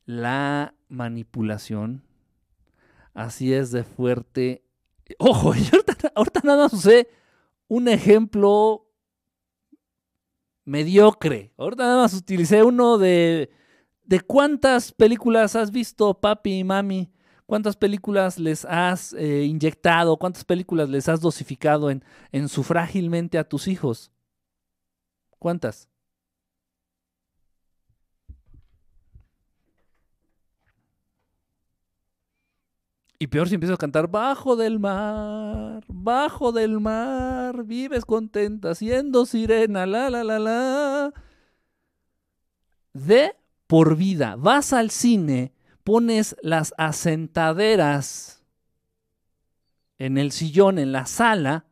[0.06, 2.04] la manipulación.
[3.12, 4.62] Así es de fuerte.
[5.18, 7.08] Ojo, ahorita, ahorita nada más usé
[7.66, 8.87] un ejemplo
[10.68, 11.52] mediocre.
[11.56, 13.50] Ahorita nada más utilicé uno de,
[14.04, 17.10] de cuántas películas has visto, papi y mami.
[17.46, 20.18] ¿Cuántas películas les has eh, inyectado?
[20.18, 24.12] ¿Cuántas películas les has dosificado en, en su frágilmente a tus hijos?
[25.38, 25.88] ¿Cuántas?
[33.18, 39.26] Y peor si empiezo a cantar bajo del mar, bajo del mar, vives contenta siendo
[39.26, 41.12] sirena, la la la la.
[42.92, 43.34] De
[43.66, 45.52] por vida, vas al cine,
[45.82, 48.44] pones las asentaderas
[49.98, 51.66] en el sillón, en la sala,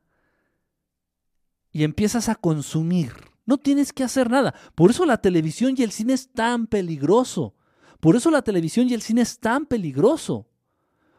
[1.70, 3.12] y empiezas a consumir.
[3.44, 4.52] No tienes que hacer nada.
[4.74, 7.54] Por eso la televisión y el cine es tan peligroso.
[8.00, 10.45] Por eso la televisión y el cine es tan peligroso.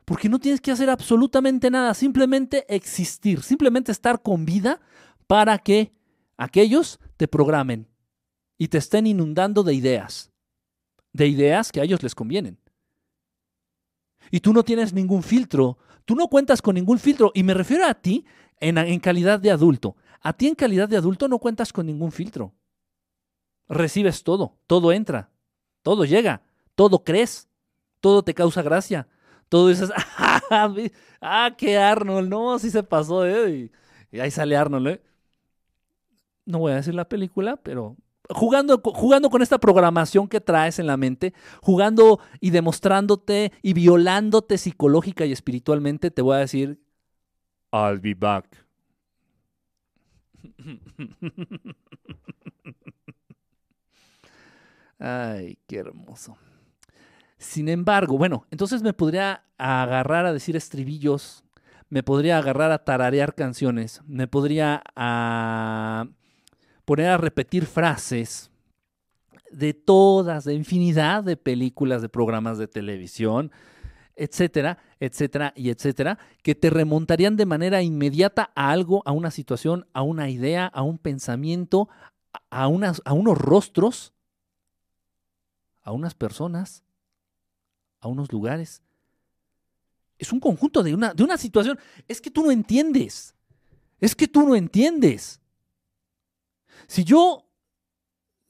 [0.08, 4.80] Porque no tienes que hacer absolutamente nada, simplemente existir, simplemente estar con vida
[5.28, 5.92] para que
[6.38, 7.90] aquellos te programen
[8.58, 10.32] y te estén inundando de ideas,
[11.12, 12.58] de ideas que a ellos les convienen.
[14.32, 17.86] Y tú no tienes ningún filtro, tú no cuentas con ningún filtro, y me refiero
[17.86, 18.24] a ti
[18.62, 19.98] en, en calidad de adulto.
[20.22, 22.54] A ti en calidad de adulto no cuentas con ningún filtro.
[23.68, 25.32] Recibes todo, todo entra,
[25.82, 26.44] todo llega,
[26.76, 27.50] todo crees,
[28.00, 29.10] todo te causa gracia,
[29.50, 29.92] todo dices,
[31.22, 33.72] ah, qué Arnold, no, sí se pasó, ¿eh?
[34.12, 35.02] Y, ahí sale Arnold, ¿eh?
[36.46, 37.98] No voy a decir la película, pero
[38.30, 44.58] jugando, jugando con esta programación que traes en la mente, jugando y demostrándote y violándote
[44.58, 46.80] psicológica y espiritualmente, te voy a decir,
[47.72, 48.66] I'll be back.
[55.00, 56.38] Ay, qué hermoso.
[57.38, 61.44] Sin embargo, bueno, entonces me podría agarrar a decir estribillos,
[61.90, 66.08] me podría agarrar a tararear canciones, me podría a
[66.86, 68.50] poner a repetir frases
[69.52, 73.52] de todas, de infinidad de películas, de programas de televisión,
[74.16, 79.86] etcétera, etcétera y etcétera, que te remontarían de manera inmediata a algo, a una situación,
[79.94, 81.88] a una idea, a un pensamiento,
[82.50, 84.14] a, unas, a unos rostros,
[85.84, 86.84] a unas personas,
[88.00, 88.82] a unos lugares.
[90.18, 91.78] Es un conjunto de una, de una situación.
[92.08, 93.36] Es que tú no entiendes.
[94.00, 95.42] Es que tú no entiendes.
[96.88, 97.46] Si yo,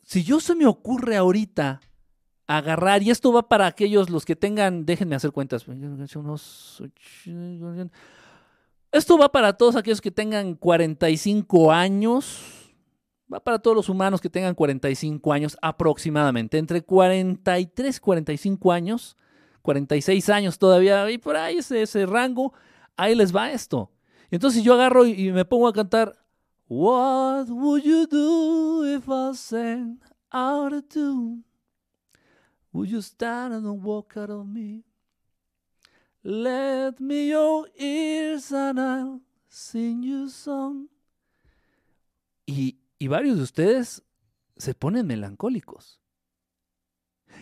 [0.04, 1.82] si yo se me ocurre ahorita
[2.46, 5.66] agarrar, y esto va para aquellos los que tengan, déjenme hacer cuentas.
[8.92, 12.54] Esto va para todos aquellos que tengan 45 años.
[13.32, 16.58] Va para todos los humanos que tengan 45 años aproximadamente.
[16.58, 19.18] Entre 43 y 45 años
[19.68, 22.54] 46 años todavía, y por ahí ese, rango,
[22.96, 23.92] ahí les va esto.
[24.32, 26.18] Entonces yo agarro y, me pongo a cantar,
[26.70, 30.00] What would you do if I sang
[30.32, 31.44] out of tune?
[32.72, 34.86] Would you stand and walk out of me?
[36.24, 40.88] Let me your ears and I'll sing you song.
[42.46, 44.02] Y, y varios de ustedes
[44.56, 46.00] se ponen melancólicos.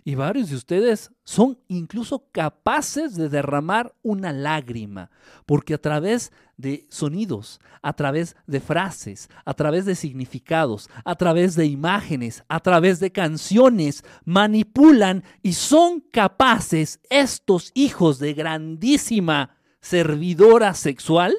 [0.04, 5.10] Y varios de ustedes son incluso capaces de derramar una lágrima,
[5.46, 11.56] porque a través de sonidos, a través de frases, a través de significados, a través
[11.56, 20.74] de imágenes, a través de canciones, manipulan y son capaces estos hijos de grandísima servidora
[20.74, 21.36] sexual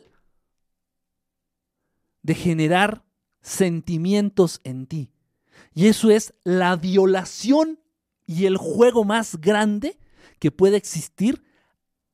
[2.22, 3.04] de generar
[3.40, 5.12] sentimientos en ti.
[5.74, 7.78] Y eso es la violación
[8.26, 9.98] y el juego más grande
[10.38, 11.44] que puede existir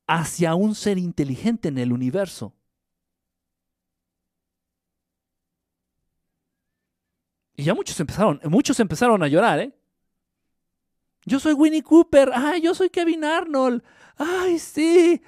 [0.07, 2.53] hacia un ser inteligente en el universo.
[7.55, 9.73] Y ya muchos empezaron, muchos empezaron a llorar, ¿eh?
[11.25, 13.83] Yo soy Winnie Cooper, ay, yo soy Kevin Arnold,
[14.17, 15.21] ay, sí.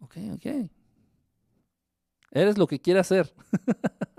[0.00, 0.46] Ok, ok.
[2.32, 3.32] Eres lo que quieras ser.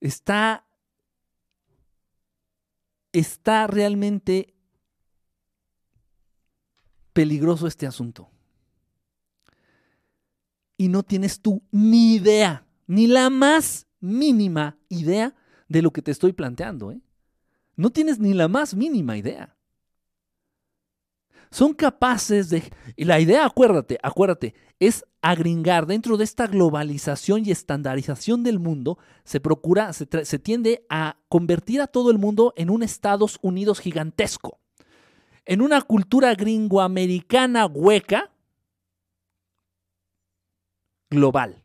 [0.00, 0.66] Está
[3.14, 4.54] está realmente
[7.12, 8.28] peligroso este asunto.
[10.76, 15.34] Y no tienes tú ni idea, ni la más mínima idea
[15.68, 16.90] de lo que te estoy planteando.
[16.90, 17.00] ¿eh?
[17.76, 19.53] No tienes ni la más mínima idea.
[21.54, 22.64] Son capaces de...
[22.96, 28.98] Y la idea, acuérdate, acuérdate, es agringar dentro de esta globalización y estandarización del mundo,
[29.22, 33.78] se procura, se, se tiende a convertir a todo el mundo en un Estados Unidos
[33.78, 34.58] gigantesco,
[35.44, 38.32] en una cultura gringoamericana hueca
[41.08, 41.63] global.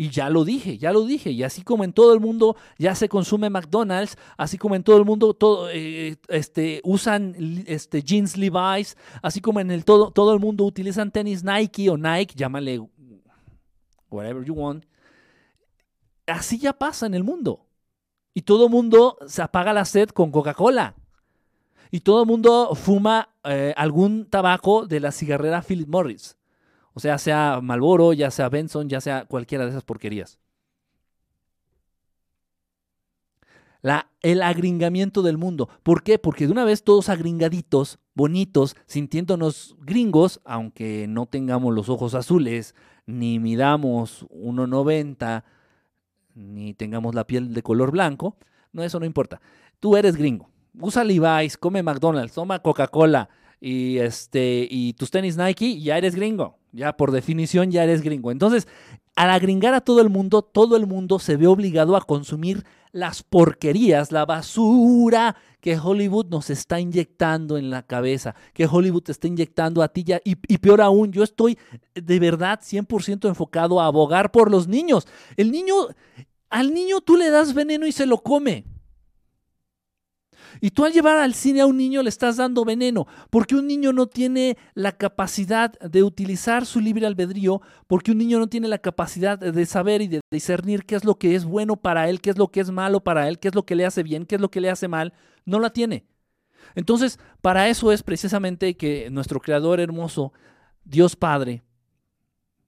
[0.00, 1.30] Y ya lo dije, ya lo dije.
[1.30, 4.96] Y así como en todo el mundo ya se consume McDonald's, así como en todo
[4.96, 7.36] el mundo todo, eh, este, usan
[7.66, 11.98] este, jeans Levi's, así como en el todo, todo el mundo utilizan tenis Nike o
[11.98, 12.80] Nike, llámale
[14.10, 14.86] whatever you want.
[16.26, 17.66] Así ya pasa en el mundo.
[18.32, 20.94] Y todo el mundo se apaga la sed con Coca-Cola.
[21.90, 26.38] Y todo el mundo fuma eh, algún tabaco de la cigarrera Philip Morris.
[27.00, 30.38] Sea, sea Malboro, ya sea Benson, ya sea cualquiera de esas porquerías.
[34.22, 35.70] El agringamiento del mundo.
[35.82, 36.18] ¿Por qué?
[36.18, 42.74] Porque de una vez todos agringaditos, bonitos, sintiéndonos gringos, aunque no tengamos los ojos azules,
[43.06, 45.44] ni midamos 1,90,
[46.34, 48.36] ni tengamos la piel de color blanco,
[48.72, 49.40] no, eso no importa.
[49.80, 50.50] Tú eres gringo.
[50.78, 56.59] Usa Levi's, come McDonald's, toma Coca-Cola y, este, y tus tenis Nike, ya eres gringo.
[56.72, 58.30] Ya por definición ya eres gringo.
[58.30, 58.68] Entonces,
[59.16, 63.22] al agringar a todo el mundo, todo el mundo se ve obligado a consumir las
[63.22, 69.28] porquerías, la basura que Hollywood nos está inyectando en la cabeza, que Hollywood te está
[69.28, 71.58] inyectando a ti ya, y, y peor aún, yo estoy
[71.94, 75.06] de verdad 100% enfocado a abogar por los niños.
[75.36, 75.74] El niño,
[76.48, 78.64] al niño tú le das veneno y se lo come.
[80.60, 83.66] Y tú al llevar al cine a un niño le estás dando veneno, porque un
[83.66, 88.68] niño no tiene la capacidad de utilizar su libre albedrío, porque un niño no tiene
[88.68, 92.20] la capacidad de saber y de discernir qué es lo que es bueno para él,
[92.20, 94.26] qué es lo que es malo para él, qué es lo que le hace bien,
[94.26, 95.12] qué es lo que le hace mal,
[95.44, 96.06] no la tiene.
[96.74, 100.32] Entonces, para eso es precisamente que nuestro Creador hermoso,
[100.84, 101.62] Dios Padre,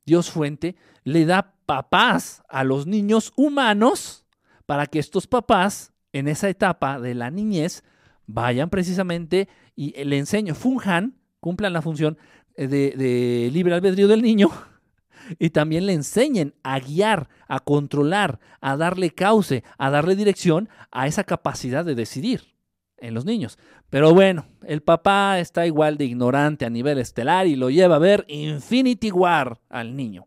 [0.05, 4.25] Dios Fuente, le da papás a los niños humanos
[4.67, 7.83] para que estos papás en esa etapa de la niñez
[8.27, 12.19] vayan precisamente y le enseño, funjan, cumplan la función
[12.57, 14.51] eh, de, libre albedrío del niño
[15.39, 21.07] y también le enseñen a guiar, a controlar, a darle cauce, a darle dirección a
[21.07, 22.53] esa capacidad de decidir
[22.99, 23.59] en los niños.
[23.91, 27.99] Pero bueno, el papá está igual de ignorante a nivel estelar y lo lleva a
[27.99, 30.27] ver Infinity War al niño.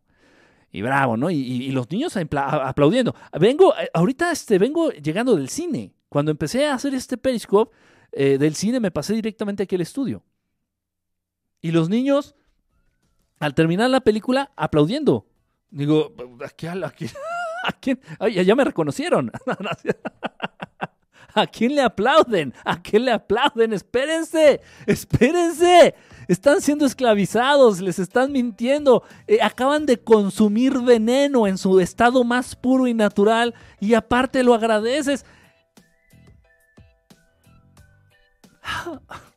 [0.75, 1.31] Y bravo, ¿no?
[1.31, 3.15] Y, los niños aplaudiendo.
[3.39, 5.93] Vengo, eh, ahorita este, vengo llegando del cine.
[6.09, 7.73] Cuando empecé a hacer este Periscope
[8.11, 10.21] eh, del cine, me pasé directamente aquí al estudio.
[11.61, 12.35] Y los niños,
[13.39, 15.25] al terminar la película, aplaudiendo.
[15.69, 16.13] Digo,
[16.45, 16.83] ¿a quién?
[16.83, 17.99] ¿A quién?
[18.45, 19.31] ya me reconocieron.
[21.35, 22.53] ¿A quién le aplauden?
[22.63, 23.73] ¿A quién le aplauden?
[23.73, 25.95] Espérense, espérense
[26.27, 32.55] están siendo esclavizados, les están mintiendo, eh, acaban de consumir veneno en su estado más
[32.55, 35.25] puro y natural y aparte lo agradeces.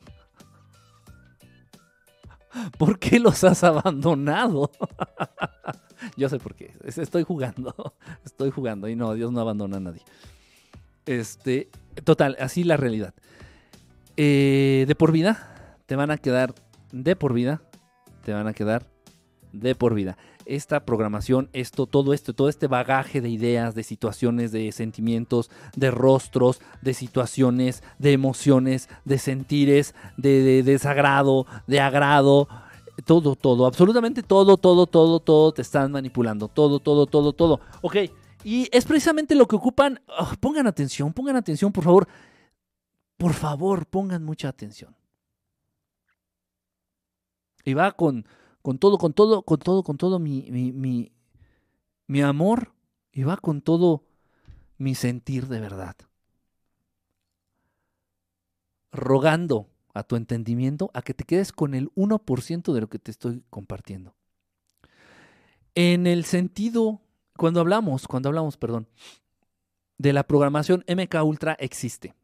[2.79, 4.71] ¿Por qué los has abandonado?
[6.17, 6.75] Yo sé por qué.
[6.85, 7.95] Estoy jugando.
[8.25, 8.89] Estoy jugando.
[8.89, 10.03] Y no, Dios no abandona a nadie.
[11.07, 11.71] Este,
[12.05, 13.15] total, así la realidad.
[14.17, 16.55] Eh, de por vida te van a quedar
[16.93, 17.63] de por vida
[18.25, 18.87] te van a quedar
[19.53, 20.17] de por vida.
[20.45, 25.91] Esta programación, esto, todo esto, todo este bagaje de ideas, de situaciones, de sentimientos, de
[25.91, 32.49] rostros, de situaciones, de emociones, de sentires, de, de desagrado, de agrado,
[33.05, 36.49] todo, todo, absolutamente todo, todo, todo, todo te están manipulando.
[36.49, 37.61] Todo, todo, todo, todo.
[37.83, 37.97] Ok,
[38.45, 40.01] y es precisamente lo que ocupan.
[40.09, 42.09] Ah, pongan atención, pongan atención, por favor.
[43.17, 44.95] Por favor, pongan mucha atención.
[47.65, 48.27] Y va con,
[48.63, 51.13] con todo, con todo, con todo, con todo mi, mi, mi,
[52.07, 52.73] mi amor.
[53.13, 54.05] Y va con todo
[54.77, 55.97] mi sentir de verdad.
[58.93, 63.11] Rogando a tu entendimiento a que te quedes con el 1% de lo que te
[63.11, 64.15] estoy compartiendo.
[65.75, 67.01] En el sentido,
[67.37, 68.89] cuando hablamos, cuando hablamos, perdón,
[69.99, 72.15] de la programación MK Ultra existe.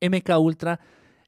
[0.00, 0.80] MK Ultra,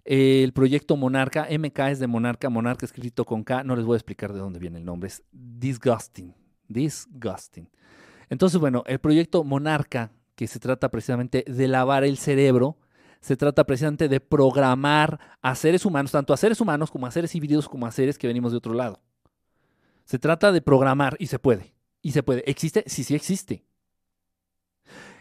[0.06, 3.98] el proyecto Monarca, MK es de Monarca, Monarca escrito con K, no les voy a
[3.98, 6.32] explicar de dónde viene el nombre, es disgusting,
[6.68, 7.68] disgusting.
[8.30, 12.78] Entonces, bueno, el proyecto Monarca, que se trata precisamente de lavar el cerebro,
[13.20, 17.34] se trata precisamente de programar a seres humanos, tanto a seres humanos como a seres
[17.34, 19.00] híbridos, como a seres que venimos de otro lado.
[20.04, 21.74] Se trata de programar y se puede.
[22.00, 22.48] Y se puede.
[22.48, 22.84] ¿Existe?
[22.86, 23.64] Sí, sí existe.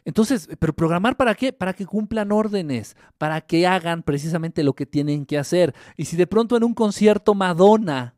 [0.06, 1.52] Entonces, ¿pero programar para qué?
[1.52, 5.74] Para que cumplan órdenes, para que hagan precisamente lo que tienen que hacer.
[5.98, 8.14] Y si de pronto en un concierto Madonna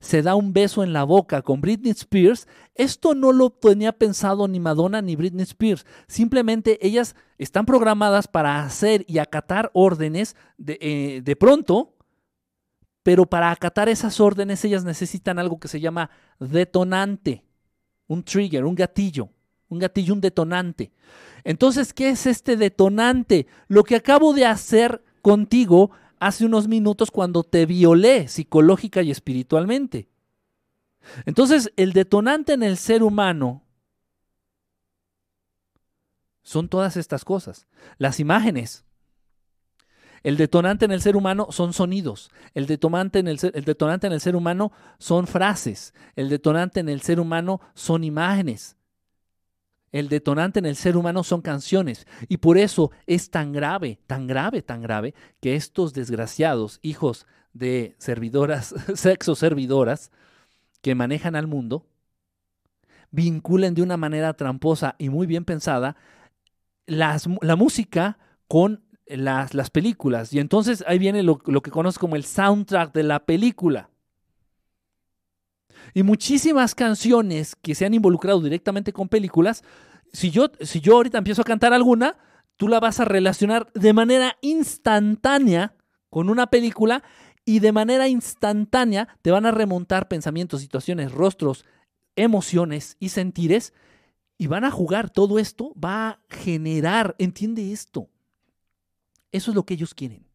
[0.00, 4.48] se da un beso en la boca con Britney Spears, esto no lo tenía pensado
[4.48, 5.86] ni Madonna ni Britney Spears.
[6.08, 11.96] Simplemente ellas están programadas para hacer y acatar órdenes de, eh, de pronto,
[13.02, 17.44] pero para acatar esas órdenes ellas necesitan algo que se llama detonante,
[18.06, 19.30] un trigger, un gatillo,
[19.70, 20.92] un gatillo, un detonante.
[21.44, 23.46] Entonces, ¿qué es este detonante?
[23.68, 30.10] Lo que acabo de hacer contigo hace unos minutos cuando te violé psicológica y espiritualmente.
[31.24, 33.64] Entonces, el detonante en el ser humano
[36.42, 37.66] son todas estas cosas.
[37.96, 38.84] Las imágenes.
[40.22, 42.30] El detonante en el ser humano son sonidos.
[42.52, 45.94] El detonante, en el, ser, el detonante en el ser humano son frases.
[46.16, 48.76] El detonante en el ser humano son imágenes.
[49.92, 52.06] El detonante en el ser humano son canciones.
[52.28, 57.96] Y por eso es tan grave, tan grave, tan grave, que estos desgraciados hijos de
[57.98, 60.12] servidoras, sexo servidoras,
[60.82, 61.86] que manejan al mundo,
[63.10, 65.96] vinculen de una manera tramposa y muy bien pensada
[66.86, 70.32] las, la música con las, las, películas.
[70.32, 73.90] Y entonces ahí viene lo, lo que conozco como el soundtrack de la película.
[75.94, 79.62] Y muchísimas canciones que se han involucrado directamente con películas,
[80.12, 82.16] si yo, si yo ahorita empiezo a cantar alguna,
[82.56, 85.74] tú la vas a relacionar de manera instantánea
[86.08, 87.02] con una película
[87.44, 91.64] y de manera instantánea te van a remontar pensamientos, situaciones, rostros,
[92.16, 93.72] emociones y sentires
[94.36, 95.10] y van a jugar.
[95.10, 98.08] Todo esto va a generar, entiende esto.
[99.32, 100.29] Eso es lo que ellos quieren.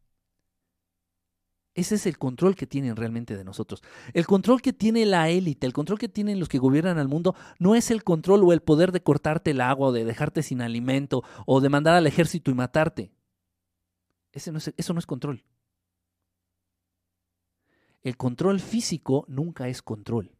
[1.76, 3.82] Ese es el control que tienen realmente de nosotros.
[4.14, 7.36] El control que tiene la élite, el control que tienen los que gobiernan al mundo,
[7.58, 10.62] no es el control o el poder de cortarte el agua o de dejarte sin
[10.62, 13.12] alimento o de mandar al ejército y matarte.
[14.32, 15.44] Ese no es, eso no es control.
[18.02, 20.32] El control físico nunca es control.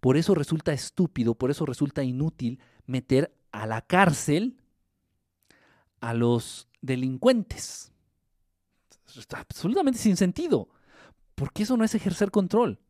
[0.00, 4.56] Por eso resulta estúpido, por eso resulta inútil meter a la cárcel
[6.00, 7.93] a los delincuentes
[9.34, 10.68] absolutamente sin sentido.
[11.34, 12.80] Porque eso no es ejercer control.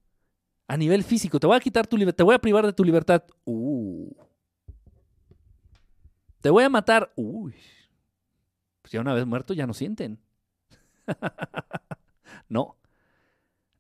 [0.66, 2.84] A nivel físico, te voy a quitar tu libertad, te voy a privar de tu
[2.84, 3.24] libertad.
[3.44, 4.12] Uh.
[6.40, 7.12] Te voy a matar.
[7.16, 7.54] Uy.
[8.82, 10.20] Pues ya una vez muerto ya no sienten.
[12.48, 12.76] no.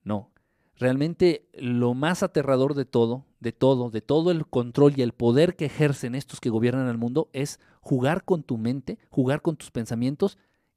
[0.02, 0.30] No.
[0.76, 5.56] Realmente lo más aterrador de todo, de todo, de todo el control y el poder
[5.56, 9.70] que ejercen estos que gobiernan el mundo es jugar con tu mente, jugar con tus
[9.70, 10.36] pensamientos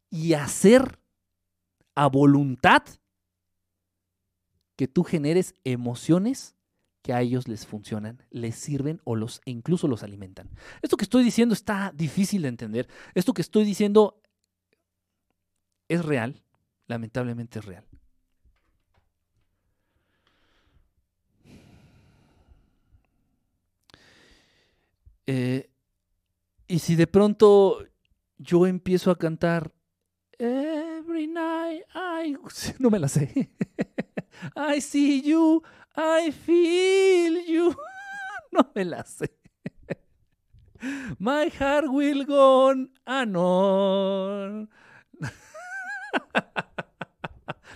[0.09, 0.99] y hacer
[1.97, 2.83] a voluntad
[4.75, 6.55] que tú generes emociones
[7.01, 10.47] que a ellos les funcionan, les sirven o los incluso los alimentan.
[10.83, 12.87] Esto que estoy diciendo está difícil de entender.
[13.15, 14.21] Esto que estoy diciendo
[15.87, 16.43] es real,
[16.85, 17.87] lamentablemente es real.
[25.25, 25.71] Eh,
[26.67, 27.83] y si de pronto
[28.37, 29.73] yo empiezo a cantar
[30.39, 31.56] Every night
[31.93, 32.35] I...
[32.79, 33.49] No me la sé.
[34.55, 35.63] I see you,
[35.95, 37.75] I feel you.
[38.51, 39.29] No me la sé.
[41.19, 43.35] My heart will go on and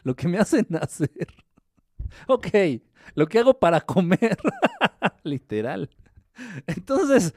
[0.04, 1.28] Lo que me hace nacer
[2.28, 2.48] ok,
[3.16, 4.38] lo que hago para comer,
[5.24, 5.90] literal.
[6.68, 7.34] Entonces,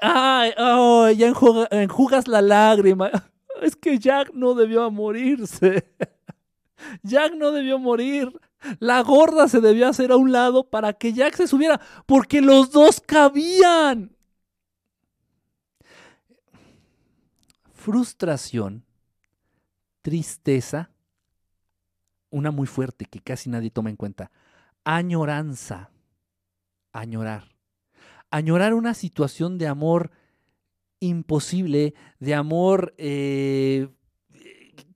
[0.00, 0.52] ay,
[1.16, 1.32] ya
[1.70, 3.10] enjugas la lágrima.
[3.62, 5.90] Es que Jack no debió morirse.
[7.02, 8.32] Jack no debió morir.
[8.78, 12.70] La gorda se debió hacer a un lado para que Jack se subiera, porque los
[12.70, 14.16] dos cabían.
[17.72, 18.84] Frustración,
[20.02, 20.90] tristeza,
[22.30, 24.32] una muy fuerte que casi nadie toma en cuenta,
[24.84, 25.90] añoranza,
[26.92, 27.54] añorar.
[28.30, 30.10] Añorar una situación de amor
[31.00, 33.88] imposible, de amor eh,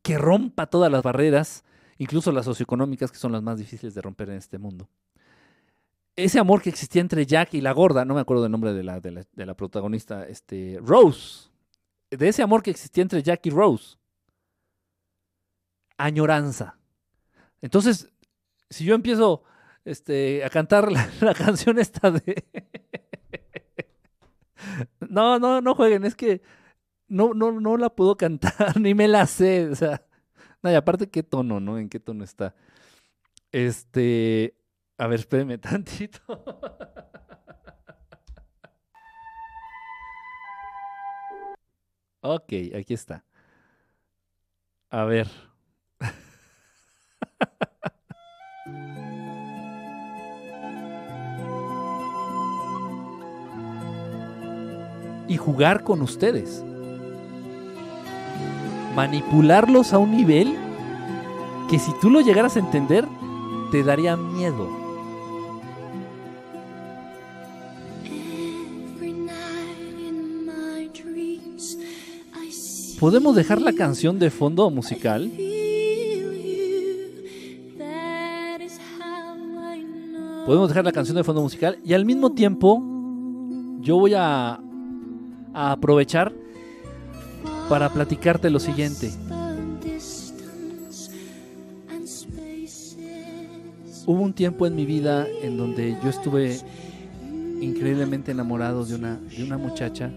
[0.03, 1.65] que rompa todas las barreras,
[1.99, 4.89] incluso las socioeconómicas, que son las más difíciles de romper en este mundo.
[6.17, 8.83] Ese amor que existía entre Jack y la gorda, no me acuerdo del nombre de
[8.83, 11.51] la, de la, protagonista, este, Rose,
[12.11, 13.97] de ese amor que existía entre Jack y Rose.
[15.97, 16.79] Añoranza.
[17.61, 18.11] Entonces,
[18.69, 19.43] si yo empiezo
[19.85, 22.45] este, a cantar la, la canción esta de...
[25.09, 26.43] no, no, no jueguen, es que
[27.09, 29.69] no, no, no la puedo cantar, ni me la sé.
[29.69, 30.03] O sea,
[30.63, 31.79] no, y aparte, ¿qué tono, no?
[31.79, 32.55] ¿En qué tono está?
[33.53, 34.57] Este.
[34.99, 36.21] A ver, espérenme tantito.
[42.23, 43.25] ok, aquí está.
[44.91, 45.29] A ver.
[55.31, 56.65] Y jugar con ustedes
[58.97, 60.57] manipularlos a un nivel
[61.69, 63.07] que si tú lo llegaras a entender,
[63.71, 64.69] te daría miedo.
[72.99, 75.31] ¿Podemos dejar la canción de fondo musical?
[80.45, 82.83] Podemos dejar la canción de fondo musical y al mismo tiempo
[83.81, 84.61] yo voy a,
[85.55, 86.33] a aprovechar
[87.69, 89.13] para platicarte lo siguiente.
[94.07, 96.59] Hubo un tiempo en mi vida en donde yo estuve
[97.61, 100.11] increíblemente enamorado de una, de una muchacha,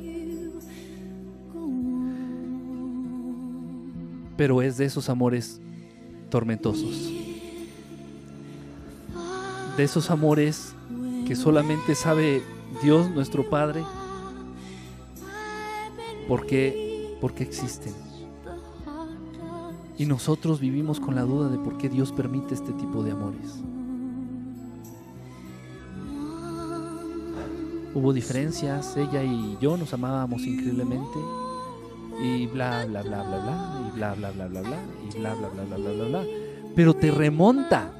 [4.35, 5.61] pero es de esos amores
[6.29, 7.11] tormentosos,
[9.77, 10.73] de esos amores
[11.27, 12.41] que solamente sabe
[12.81, 13.83] Dios nuestro Padre,
[16.27, 17.93] porque por existen.
[19.97, 23.61] Y nosotros vivimos con la duda de por qué Dios permite este tipo de amores.
[27.95, 31.19] Hubo diferencias, ella y yo nos amábamos increíblemente
[32.21, 35.49] y bla bla bla bla bla y bla bla bla bla bla y bla bla
[35.49, 36.23] bla bla bla bla bla.
[36.75, 37.99] Pero te remonta.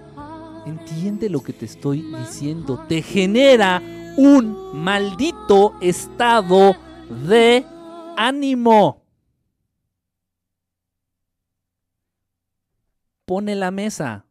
[0.66, 2.84] Entiende lo que te estoy diciendo.
[2.88, 3.82] Te genera
[4.18, 6.76] un maldito estado
[7.28, 7.66] de
[8.18, 9.04] ánimo.
[13.26, 14.26] pone la mesa.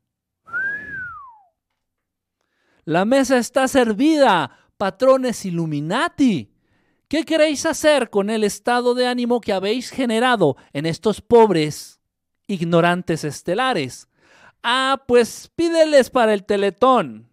[2.84, 6.52] La mesa está servida, patrones Illuminati.
[7.08, 12.00] ¿Qué queréis hacer con el estado de ánimo que habéis generado en estos pobres
[12.46, 14.08] ignorantes estelares?
[14.62, 17.28] Ah, pues pídeles para el teletón.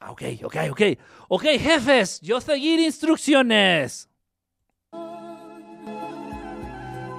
[0.00, 0.82] Ah, ok, ok, ok.
[1.28, 4.08] Ok, jefes, yo seguir instrucciones.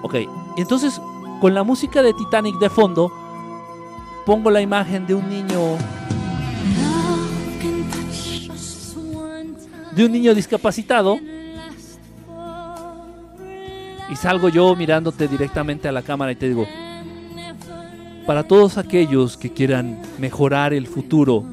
[0.02, 0.16] Ok,
[0.58, 1.02] entonces
[1.42, 3.12] con la música de Titanic de fondo,
[4.26, 5.78] pongo la imagen de un niño
[9.96, 11.18] de un niño discapacitado
[14.12, 16.68] y salgo yo mirándote directamente a la cámara y te digo,
[18.28, 21.44] para todos aquellos que quieran mejorar el futuro,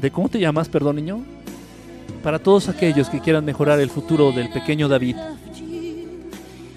[0.00, 1.20] ¿de cómo te llamas, perdón niño?
[2.22, 5.16] Para todos aquellos que quieran mejorar el futuro del pequeño David,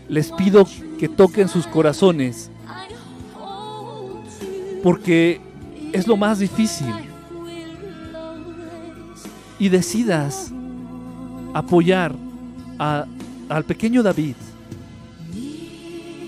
[0.09, 2.51] les pido que toquen sus corazones
[4.83, 5.39] porque
[5.93, 6.93] es lo más difícil.
[9.59, 10.51] Y decidas
[11.53, 12.15] apoyar
[12.77, 14.35] al pequeño David,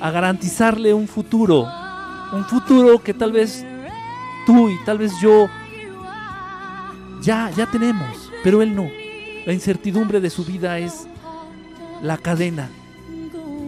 [0.02, 1.66] a garantizarle un futuro,
[2.34, 3.66] un futuro que tal vez
[4.46, 5.48] tú y tal vez yo
[7.22, 8.90] ya, ya tenemos, pero él no.
[9.46, 11.08] La incertidumbre de su vida es
[12.04, 12.70] la cadena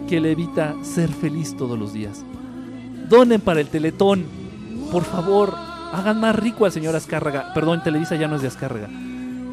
[0.08, 2.24] que le evita ser feliz todos los días.
[3.08, 4.26] Donen para el teletón
[4.94, 5.52] por favor,
[5.92, 7.52] hagan más rico al señor Azcárraga.
[7.52, 8.88] Perdón, Televisa ya no es de Azcárraga.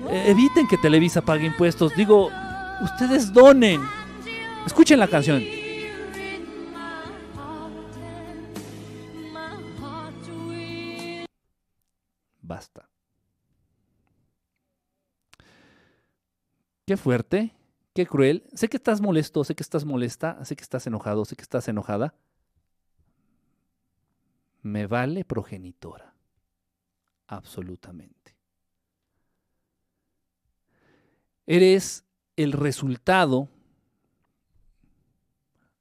[0.10, 1.96] E, eviten que Televisa pague impuestos.
[1.96, 2.30] Digo,
[2.84, 3.82] ustedes donen.
[4.68, 5.42] Escuchen la canción.
[12.42, 12.88] basta.
[16.86, 17.56] Qué fuerte,
[17.94, 18.44] qué cruel.
[18.54, 21.68] Sé que estás molesto, sé que estás molesta, sé que estás enojado, sé que estás
[21.68, 22.14] enojada.
[24.62, 26.14] Me vale progenitora.
[27.28, 28.36] Absolutamente.
[31.46, 33.50] Eres el resultado,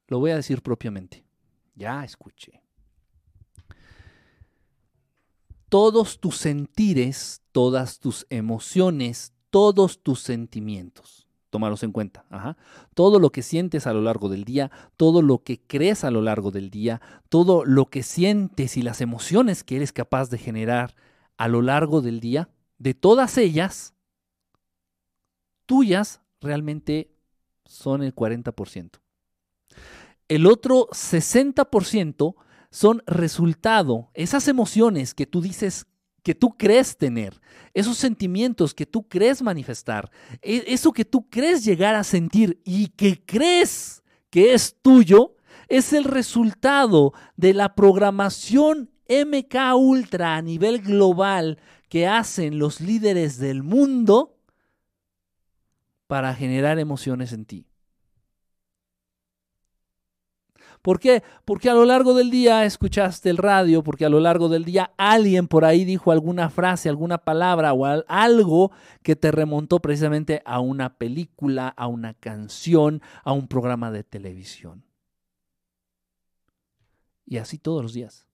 [0.08, 1.24] lo voy a decir propiamente,
[1.74, 2.62] ya escuché.
[5.68, 11.29] Todos tus sentires, todas tus emociones, todos tus sentimientos.
[11.50, 12.24] Tómalos en cuenta.
[12.94, 16.22] Todo lo que sientes a lo largo del día, todo lo que crees a lo
[16.22, 20.94] largo del día, todo lo que sientes y las emociones que eres capaz de generar
[21.36, 22.48] a lo largo del día,
[22.78, 23.94] de todas ellas,
[25.66, 27.10] tuyas realmente
[27.64, 29.00] son el 40%.
[30.28, 32.36] El otro 60%
[32.70, 35.86] son resultado, esas emociones que tú dices
[36.22, 37.40] que tú crees tener,
[37.72, 40.10] esos sentimientos que tú crees manifestar,
[40.42, 45.36] e, eso que tú crees llegar a sentir y que crees que es tuyo,
[45.68, 51.58] es el resultado de la programación MK Ultra a nivel global
[51.88, 54.36] que hacen los líderes del mundo
[56.06, 57.69] para generar emociones en ti.
[60.82, 61.22] ¿Por qué?
[61.44, 64.94] Porque a lo largo del día escuchaste el radio, porque a lo largo del día
[64.96, 68.72] alguien por ahí dijo alguna frase, alguna palabra o algo
[69.02, 74.84] que te remontó precisamente a una película, a una canción, a un programa de televisión.
[77.26, 78.26] Y así todos los días.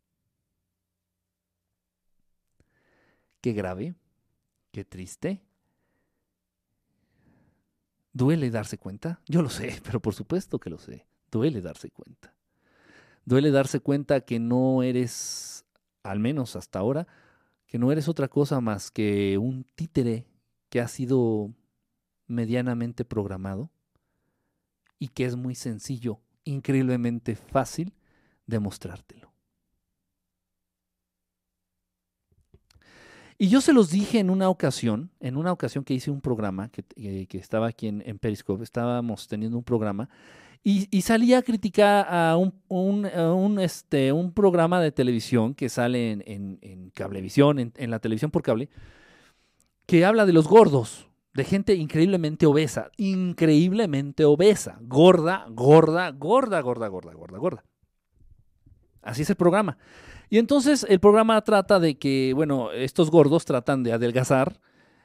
[3.40, 3.96] Qué grave,
[4.70, 5.42] qué triste.
[8.12, 9.20] ¿Duele darse cuenta?
[9.26, 11.06] Yo lo sé, pero por supuesto que lo sé.
[11.30, 12.35] Duele darse cuenta.
[13.26, 15.66] Duele darse cuenta que no eres,
[16.04, 17.08] al menos hasta ahora,
[17.66, 20.28] que no eres otra cosa más que un títere
[20.68, 21.52] que ha sido
[22.28, 23.68] medianamente programado
[25.00, 27.92] y que es muy sencillo, increíblemente fácil
[28.46, 29.32] demostrártelo.
[33.38, 36.68] Y yo se los dije en una ocasión, en una ocasión que hice un programa,
[36.68, 40.08] que, eh, estaba aquí en Periscope, estábamos teniendo un programa,
[40.68, 47.60] y, salía a criticar a un, este, un programa de televisión que sale en, cablevisión,
[47.60, 48.68] en, la televisión por cable,
[49.86, 56.88] que habla de los gordos, de gente increíblemente obesa, increíblemente obesa, gorda, gorda, gorda, gorda,
[56.88, 57.64] gorda, gorda, gorda.
[59.02, 59.78] Así es el programa.
[60.30, 64.60] Y entonces el programa trata de que, bueno, estos gordos tratan de adelgazar,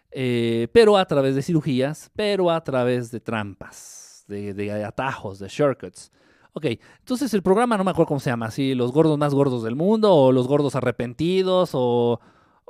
[0.09, 6.11] eh, pero a través de cirugías, pero a través de trampas de, atajos, de shortcuts.
[6.53, 6.65] Ok,
[6.99, 9.75] entonces el programa no me acuerdo cómo se llama, si los gordos más gordos del
[9.75, 12.19] mundo o los gordos arrepentidos o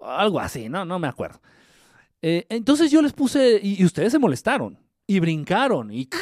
[0.02, 1.42] algo así, no, no me acuerdo.
[2.22, 6.08] Eh, entonces yo les puse y, ustedes se molestaron y brincaron y...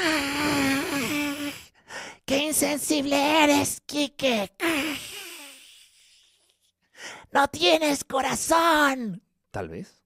[2.26, 4.52] ¡Qué insensible eres, Kike!
[7.32, 9.22] ¡No tienes corazón!
[9.52, 9.99] Tal vez.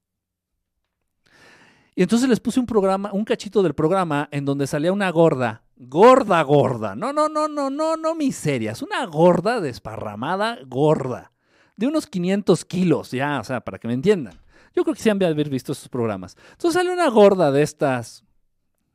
[1.96, 5.64] Y entonces les puse un programa, un cachito del programa en donde salía una gorda,
[5.76, 6.96] gorda, gorda.
[6.96, 8.72] No, no, no, no, no, no miseria.
[8.72, 11.32] Es una gorda desparramada, gorda.
[11.76, 14.34] De unos 500 kilos, ya, o sea, para que me entiendan.
[14.76, 16.36] Yo creo que sí han de haber visto esos programas.
[16.52, 18.24] Entonces sale una gorda de estas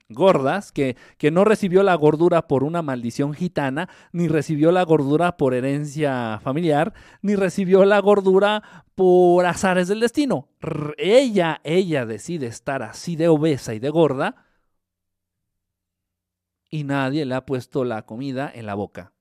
[0.09, 5.37] gordas, que, que, no recibió la gordura por una maldición gitana, ni recibió la gordura
[5.37, 10.49] por herencia familiar, ni recibió la gordura por azares del destino.
[10.97, 14.47] ella, ella decide estar así de obesa y de gorda,
[16.71, 19.13] y nadie le ha puesto la comida en la boca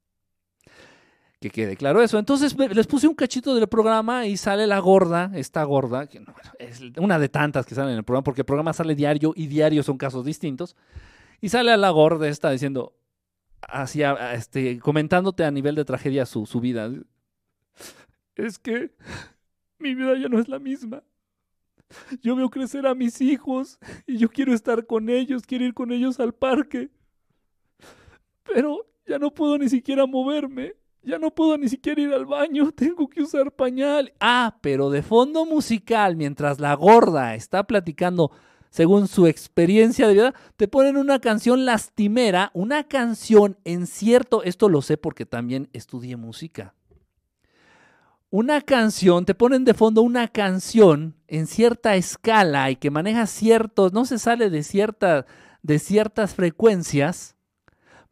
[1.39, 2.17] que quede claro eso.
[2.17, 6.23] Entonces les puse un cachito del programa y sale la gorda, esta gorda, que
[6.59, 9.47] es una de tantas que salen en el programa, porque el programa sale diario y
[9.47, 10.75] diario son casos distintos.
[11.39, 12.95] Y sale a la gorda esta diciendo,
[13.61, 16.89] hacia, este, comentándote a nivel de tragedia su, su vida.
[18.35, 18.91] Es que
[19.79, 21.03] mi vida ya no es la misma.
[22.21, 25.91] Yo veo crecer a mis hijos y yo quiero estar con ellos, quiero ir con
[25.91, 26.89] ellos al parque.
[28.43, 30.73] Pero ya no puedo ni siquiera moverme.
[31.03, 34.13] Ya no puedo ni siquiera ir al baño, tengo que usar pañal.
[34.19, 38.31] Ah, pero de fondo musical, mientras la gorda está platicando
[38.69, 44.69] según su experiencia de vida, te ponen una canción lastimera, una canción en cierto, esto
[44.69, 46.73] lo sé porque también estudié música.
[48.29, 53.93] Una canción, te ponen de fondo una canción en cierta escala y que maneja ciertos,
[53.93, 55.25] no se sale de, cierta,
[55.63, 57.37] de ciertas frecuencias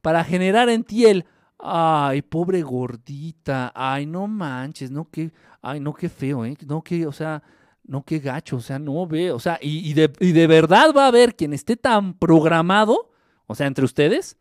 [0.01, 1.25] para generar en ti el
[1.59, 3.71] Ay, pobre gordita.
[3.75, 5.31] Ay, no manches, no que,
[5.61, 6.55] ay, no qué feo, ¿eh?
[6.67, 7.41] No que, o sea,
[7.87, 11.05] No, qué gacho, o sea, no ve, o sea, y, de, y de verdad va
[11.05, 13.11] a haber quien esté tan programado,
[13.45, 14.37] o sea, entre ustedes,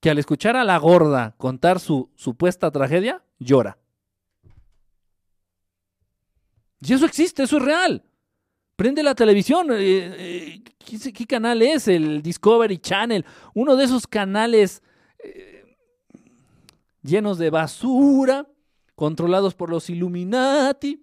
[0.00, 3.76] que al escuchar a la gorda contar su supuesta tragedia, llora.
[6.80, 8.04] Y eso existe, eso es real.
[8.76, 9.68] Prende la televisión.
[9.72, 11.88] eh, eh, ¿qué, qué canal es?
[11.88, 13.24] El Discovery Channel.
[13.54, 14.82] Uno de esos canales
[15.24, 15.55] eh,
[17.06, 18.46] llenos de basura,
[18.94, 21.02] controlados por los Illuminati.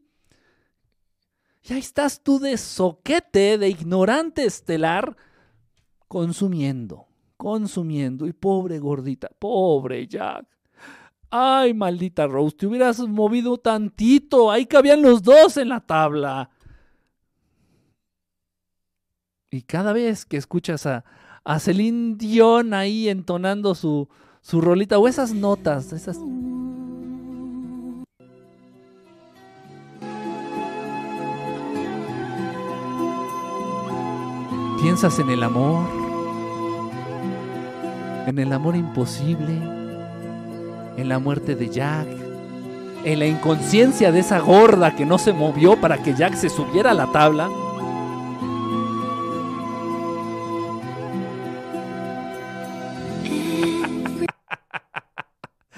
[1.63, 5.15] Y ahí estás tú de soquete, de ignorante estelar,
[6.07, 8.27] consumiendo, consumiendo.
[8.27, 10.45] Y pobre gordita, pobre Jack.
[11.29, 14.51] Ay, maldita Rose, te hubieras movido tantito.
[14.51, 16.49] Ahí cabían los dos en la tabla.
[19.49, 21.05] Y cada vez que escuchas a,
[21.43, 24.09] a Celine Dion ahí entonando su,
[24.43, 26.19] su rolita o esas notas, esas...
[34.81, 35.87] Piensas en el amor,
[38.27, 39.53] en el amor imposible,
[40.97, 42.07] en la muerte de Jack,
[43.05, 46.91] en la inconsciencia de esa gorda que no se movió para que Jack se subiera
[46.91, 47.49] a la tabla.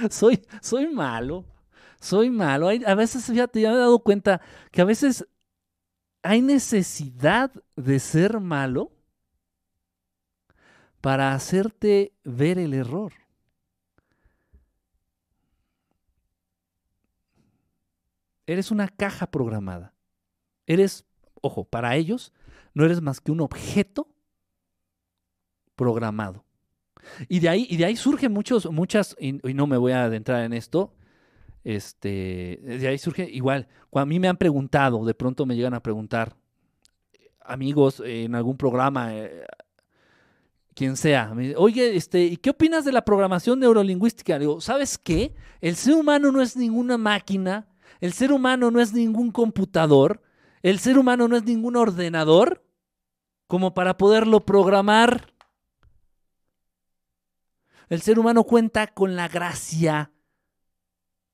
[0.10, 1.46] Soy, soy malo,
[2.00, 2.70] soy malo.
[2.70, 4.42] A veces, ya me he dado cuenta
[4.72, 5.28] que a veces
[6.24, 8.92] hay necesidad de ser malo
[11.02, 13.14] para hacerte ver el error.
[18.48, 19.94] Eres una caja programada.
[20.68, 21.06] Eres,
[21.42, 22.34] ojo, para ellos
[22.74, 24.08] no eres más que un objeto
[25.76, 26.44] programado.
[27.28, 30.06] Y de ahí, y de ahí surgen muchos, muchas, y, y no me voy a
[30.06, 30.94] adentrar en esto,
[31.66, 35.74] este, de ahí surge igual, cuando a mí me han preguntado, de pronto me llegan
[35.74, 36.36] a preguntar,
[37.42, 39.46] amigos eh, en algún programa, eh,
[40.76, 44.38] quien sea, oye, este, ¿y qué opinas de la programación neurolingüística?
[44.38, 45.34] Digo, ¿sabes qué?
[45.62, 47.68] El ser humano no es ninguna máquina,
[48.02, 50.22] el ser humano no es ningún computador,
[50.62, 52.64] el ser humano no es ningún ordenador
[53.48, 55.34] como para poderlo programar.
[57.90, 60.12] El ser humano cuenta con la gracia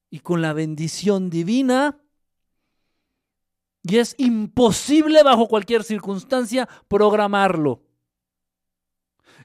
[0.09, 1.99] y con la bendición divina.
[3.83, 7.83] Y es imposible bajo cualquier circunstancia programarlo.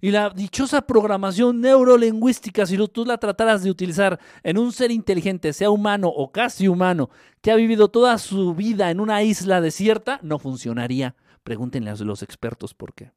[0.01, 5.55] Y la dichosa programación neurolingüística, si tú la trataras de utilizar en un ser inteligente,
[5.55, 7.09] sea humano o casi humano,
[7.41, 11.17] que ha vivido toda su vida en una isla desierta, no funcionaría.
[11.45, 13.13] Pregúntenle a los expertos por qué.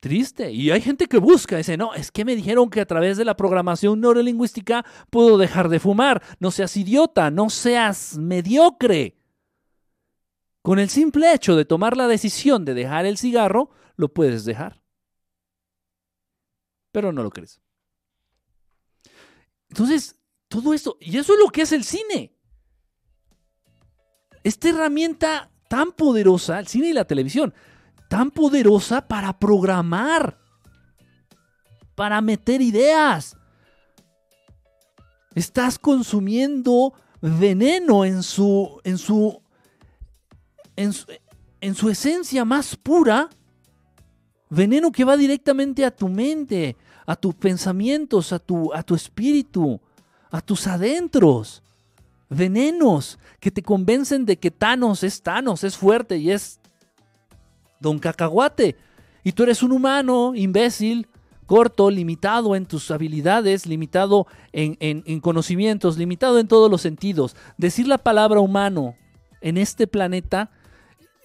[0.00, 0.52] Triste.
[0.52, 3.24] Y hay gente que busca, dice, no, es que me dijeron que a través de
[3.24, 6.22] la programación neurolingüística puedo dejar de fumar.
[6.38, 9.16] No seas idiota, no seas mediocre.
[10.62, 14.82] Con el simple hecho de tomar la decisión de dejar el cigarro, lo puedes dejar.
[16.92, 17.60] Pero no lo crees.
[19.68, 20.16] Entonces,
[20.48, 22.34] todo esto, y eso es lo que es el cine.
[24.44, 27.52] Esta herramienta tan poderosa, el cine y la televisión,
[28.08, 30.38] tan poderosa para programar,
[31.94, 33.36] para meter ideas.
[35.34, 39.40] Estás consumiendo veneno en su, en su,
[40.74, 41.06] en su,
[41.60, 43.28] en su esencia más pura,
[44.48, 49.80] veneno que va directamente a tu mente, a tus pensamientos, a tu, a tu espíritu,
[50.30, 51.62] a tus adentros.
[52.30, 56.57] Venenos que te convencen de que Thanos es Thanos, es fuerte y es
[57.80, 58.76] Don Cacahuate.
[59.24, 61.08] Y tú eres un humano, imbécil,
[61.46, 67.36] corto, limitado en tus habilidades, limitado en, en- en conocimientos, limitado en todos los sentidos.
[67.56, 68.94] Decir la palabra humano
[69.40, 70.50] en este planeta,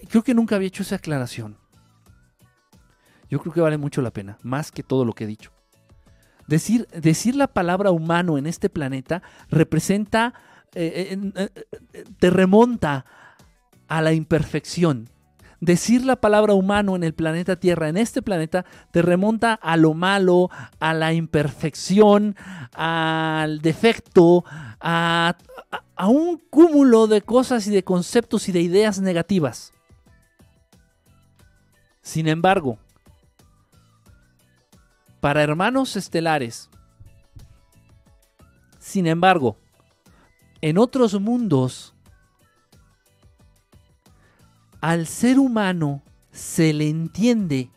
[0.10, 1.58] creo que nunca había hecho esa aclaración.
[3.30, 5.52] Yo creo que vale mucho la pena, más que todo lo que he dicho.
[6.48, 10.34] Decir, decir la palabra humano en este planeta representa,
[10.76, 11.50] eh, eh,
[11.94, 13.06] eh, te remonta
[13.88, 15.10] a la imperfección.
[15.64, 19.94] Decir la palabra humano en el planeta Tierra, en este planeta, te remonta a lo
[19.94, 20.50] malo,
[20.82, 22.36] a la imperfección,
[22.74, 24.44] al defecto,
[24.82, 25.38] a,
[25.96, 29.72] a- un cúmulo de cosas y de conceptos y de ideas negativas.
[32.02, 32.78] Sin embargo,
[35.22, 36.70] para hermanos estelares,
[38.80, 39.56] sin embargo,
[40.60, 41.93] en otros mundos,
[44.84, 46.02] al ser humano
[46.34, 47.70] se le entiende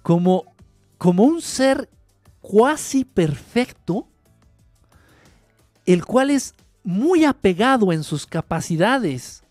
[0.00, 0.44] como,
[0.96, 1.90] como un ser
[2.40, 4.08] cuasi perfecto
[5.84, 9.44] el cual es muy apegado en sus capacidades.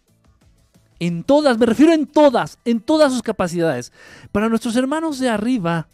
[0.98, 3.94] En todas, me refiero en todas, en todas sus capacidades.
[4.32, 5.88] Para nuestros hermanos de arriba,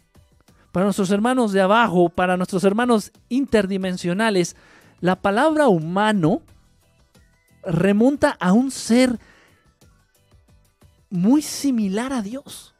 [0.72, 4.56] para nuestros hermanos de abajo, para nuestros hermanos interdimensionales,
[5.02, 6.40] la palabra humano
[7.62, 9.18] remonta a un ser
[11.12, 12.74] muy similar a Dios.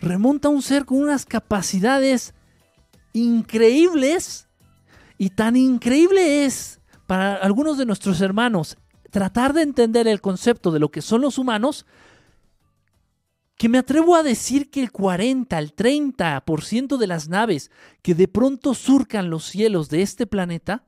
[0.00, 2.34] Remonta a un ser con unas capacidades
[3.12, 4.48] increíbles
[5.18, 8.78] y tan increíble es para algunos de nuestros hermanos
[9.10, 11.86] tratar de entender el concepto de lo que son los humanos,
[13.56, 17.70] que me atrevo a decir que el 40, el 30% de las naves
[18.02, 20.86] que de pronto surcan los cielos de este planeta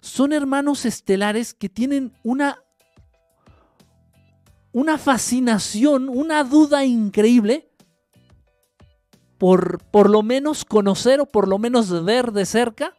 [0.00, 2.62] son hermanos estelares que tienen una
[4.76, 7.72] una fascinación, una duda increíble
[9.38, 12.92] por por lo menos conocer o por lo menos ver de cerca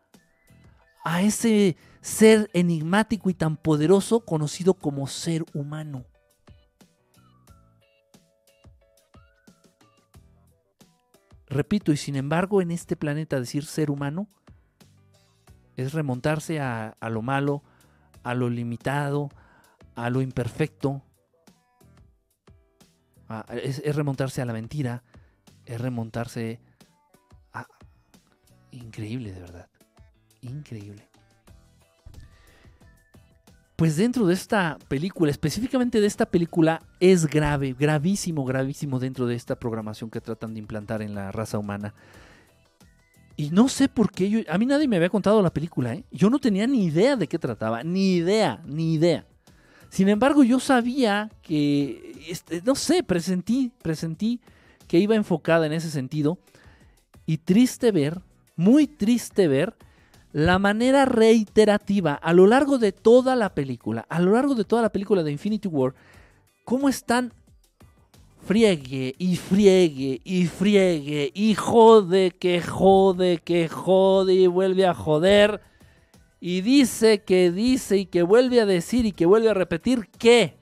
[1.06, 6.04] a ese ser enigmático y tan poderoso conocido como ser humano.
[11.46, 14.28] Repito, y sin embargo en este planeta decir ser humano
[15.76, 17.62] es remontarse a, lo malo,
[18.24, 19.30] a lo limitado,
[19.94, 21.04] a lo imperfecto,
[23.52, 25.04] es, remontarse a la mentira,
[25.66, 26.60] es remontarse
[27.54, 27.68] a...
[28.72, 29.68] Increíble, de verdad
[30.42, 31.08] increíble.
[33.76, 39.36] Pues dentro de esta película, específicamente de esta película, es grave, gravísimo, gravísimo dentro de
[39.36, 41.94] esta programación que tratan de implantar en la raza humana.
[43.36, 46.04] Y no sé por qué, a mí nadie me había contado la película, ¿eh?
[46.12, 49.28] yo no tenía ni idea de qué trataba, ni idea, ni idea.
[49.90, 54.40] Sin embargo, yo sabía que, este, no sé, presentí, presentí
[54.88, 56.38] que iba enfocada en ese sentido.
[57.26, 58.22] Y triste ver,
[58.56, 59.76] muy triste ver
[60.34, 64.82] la manera reiterativa a lo largo de toda la película, a lo largo de toda
[64.82, 65.94] la película de Infinity War,
[66.64, 67.34] cómo están
[68.46, 75.60] friegue y friegue y friegue y jode que jode que jode y vuelve a joder
[76.48, 80.56] y dice que dice y que vuelve a decir y que vuelve a repetir que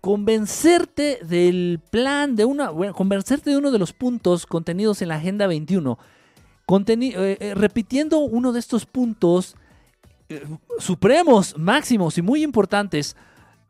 [0.00, 5.16] convencerte del plan de una bueno, convencerte de uno de los puntos contenidos en la
[5.16, 5.98] agenda 21
[6.68, 9.56] eh, eh, repitiendo uno de estos puntos
[10.28, 10.46] eh,
[10.78, 13.16] supremos, máximos y muy importantes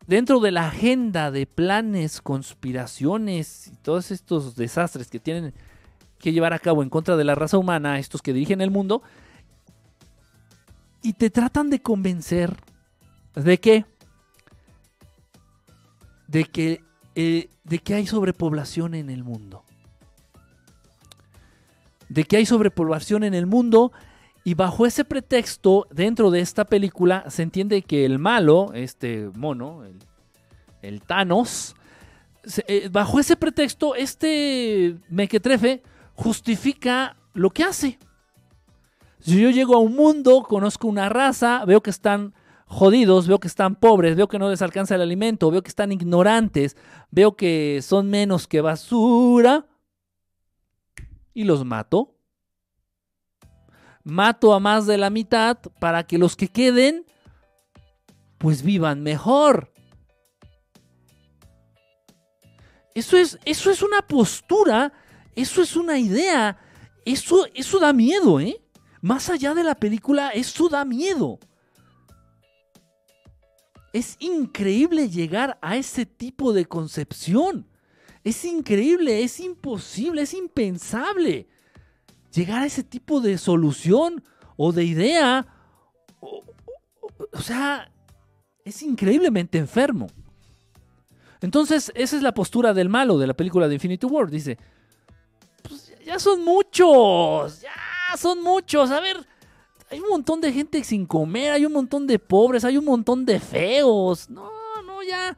[0.05, 5.51] dentro de la agenda de planes, conspiraciones y todos estos desastres que tienen
[6.19, 9.01] que llevar a cabo en contra de la raza humana, estos que dirigen el mundo,
[11.01, 12.55] y te tratan de convencer
[13.35, 13.85] de que
[16.27, 16.83] de que
[17.15, 19.63] de que hay sobrepoblación en el mundo
[22.11, 23.93] de que hay sobrepoblación en el mundo
[24.43, 29.83] y bajo ese pretexto, dentro de esta película, se entiende que el malo, este mono,
[30.81, 31.75] el, Thanos,
[32.67, 35.83] eh, bajo ese pretexto, este mequetrefe
[36.15, 37.99] justifica lo que hace.
[39.21, 42.33] Si yo llego a un mundo, conozco una raza, veo que están
[42.65, 45.91] jodidos, veo que están pobres, veo que no les alcanza el alimento, veo que están
[45.91, 46.75] ignorantes,
[47.11, 49.67] veo que son menos que basura,
[51.33, 52.15] y los mato.
[54.03, 57.05] Mato a más de la mitad para que los que queden
[58.37, 59.71] pues vivan mejor.
[62.95, 64.91] Eso es, eso es una postura,
[65.35, 66.57] eso es una idea,
[67.05, 68.59] eso, eso da miedo, ¿eh?
[69.01, 71.39] Más allá de la película, eso da miedo.
[73.93, 77.67] Es increíble llegar a ese tipo de concepción.
[78.23, 81.47] Es increíble, es imposible, es impensable
[82.31, 84.23] llegar a ese tipo de solución
[84.55, 85.47] o de idea.
[86.19, 87.91] O, sea,
[88.63, 90.07] es increíblemente enfermo.
[91.41, 94.29] Entonces, esa es la postura del malo de la película de Infinity War.
[94.29, 94.57] Dice,
[95.63, 97.71] pues ya son muchos, ya
[98.17, 98.91] son muchos.
[98.91, 99.25] A ver,
[99.89, 103.25] hay un montón de gente sin comer, hay un montón de pobres, hay un montón
[103.25, 104.29] de feos.
[104.29, 104.49] No,
[104.83, 105.37] no, ya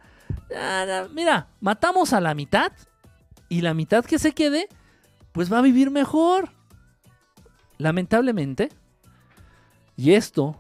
[1.14, 2.72] mira, matamos a la mitad
[3.50, 4.68] y la mitad que se quede,
[5.32, 6.50] pues va a vivir mejor.
[7.78, 8.70] Lamentablemente.
[9.96, 10.56] Y esto,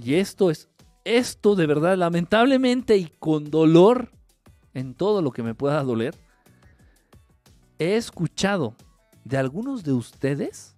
[0.00, 0.68] y esto es,
[1.04, 4.10] esto de verdad, lamentablemente y con dolor
[4.74, 6.18] en todo lo que me pueda doler,
[7.78, 8.74] he escuchado
[9.24, 10.74] de algunos de ustedes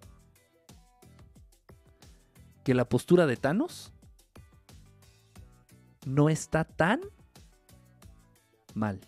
[2.63, 3.91] que la postura de Thanos
[6.05, 7.01] no está tan
[8.73, 8.99] mal.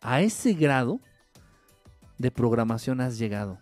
[0.00, 1.00] A ese grado
[2.18, 3.58] de programación has llegado.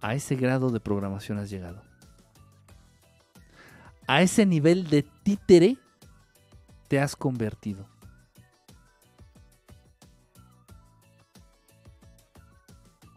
[0.00, 1.82] A ese grado de programación has llegado.
[4.06, 5.76] A ese nivel de títere
[6.88, 7.86] te has convertido.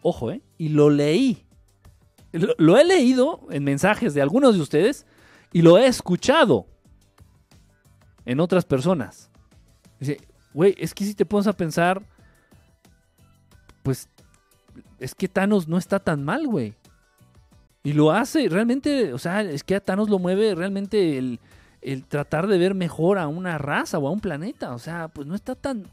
[0.02, 0.42] Ojo, ¿eh?
[0.58, 1.46] Y lo leí.
[2.32, 5.06] Lo, he leído en mensajes de algunos de ustedes
[5.52, 6.66] y lo he escuchado
[8.26, 9.30] en otras personas.
[10.00, 10.22] Dice,
[10.54, 12.02] güey, es que si te pones a pensar,
[13.84, 14.08] pues
[15.00, 16.74] es que Thanos no está tan mal, güey.
[17.84, 22.48] Y lo hace, realmente, o sea, es que a Thanos lo mueve realmente el tratar
[22.48, 24.74] de ver mejor a una raza o a un planeta.
[24.74, 25.86] O sea, pues no está tan...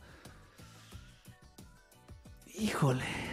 [2.54, 3.27] Híjole.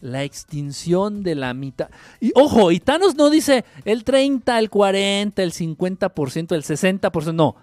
[0.00, 1.90] La extinción de la mitad.
[2.20, 7.34] Y ojo, y Thanos no dice el 30, el 40, el 50%, el 60%.
[7.34, 7.56] No.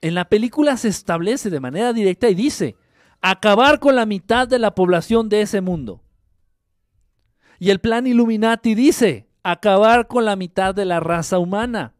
[0.00, 2.76] En la película se establece de manera directa y dice
[3.20, 6.02] acabar con la mitad de la población de ese mundo.
[7.58, 11.94] Y el plan Illuminati dice acabar con la mitad de la raza humana.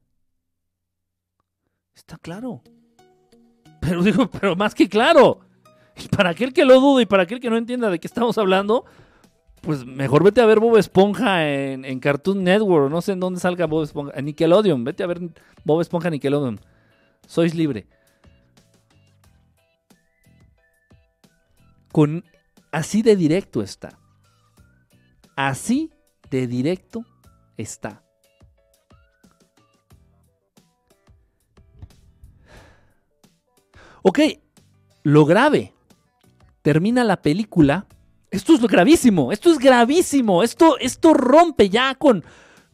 [1.94, 2.62] Está claro.
[3.80, 5.40] Pero digo, pero más que claro.
[5.96, 8.38] Y para aquel que lo dude y para aquel que no entienda de qué estamos
[8.38, 8.84] hablando,
[9.60, 12.90] pues mejor vete a ver Bob Esponja en, Cartoon Network.
[12.90, 14.12] No sé en dónde salga Bob Esponja.
[14.16, 14.84] En Nickelodeon.
[14.84, 15.20] Vete a ver
[15.64, 16.60] Bob Esponja Nickelodeon.
[17.26, 17.86] Sois libre.
[21.92, 22.24] Con
[22.72, 23.98] así de directo está.
[25.36, 25.92] Así
[26.30, 27.04] de directo
[27.56, 28.02] está.
[34.02, 34.20] Ok,
[35.02, 35.74] lo grave.
[36.62, 37.86] Termina la película.
[38.30, 42.24] Esto es gravísimo, esto es gravísimo, esto, esto rompe ya con,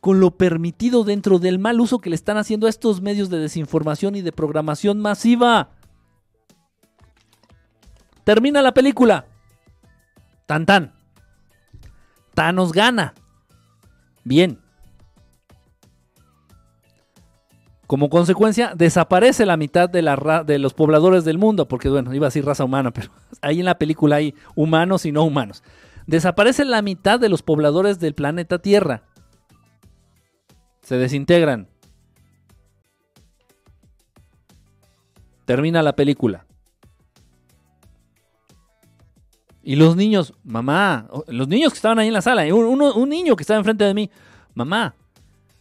[0.01, 3.39] con lo permitido dentro del mal uso que le están haciendo a estos medios de
[3.39, 5.71] desinformación y de programación masiva.
[8.25, 9.27] Termina la película.
[10.47, 10.93] Tan tan.
[12.35, 13.15] Thanos gana.
[14.25, 14.64] Bien.
[17.87, 22.15] Como consecuencia, desaparece la mitad de, la ra- de los pobladores del mundo, porque bueno,
[22.15, 23.11] iba a decir raza humana, pero
[23.43, 25.63] ahí en la película hay humanos y no humanos.
[26.07, 29.03] Desaparece la mitad de los pobladores del planeta Tierra.
[30.83, 31.69] Se desintegran.
[35.45, 36.47] Termina la película.
[39.63, 43.09] Y los niños, mamá, los niños que estaban ahí en la sala, un, uno- un
[43.09, 44.11] niño que estaba enfrente de mí,
[44.55, 44.95] mamá,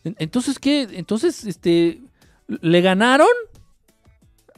[0.03, 2.01] en- entonces qué, entonces, este,
[2.47, 3.27] ¿le ganaron?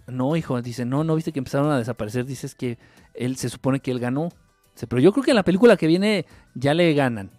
[0.07, 2.77] No, hijo, dice, no, no viste que empezaron a desaparecer, dices que
[3.13, 4.29] él se supone que él ganó.
[4.87, 7.31] Pero yo creo que en la película que viene ya le ganan.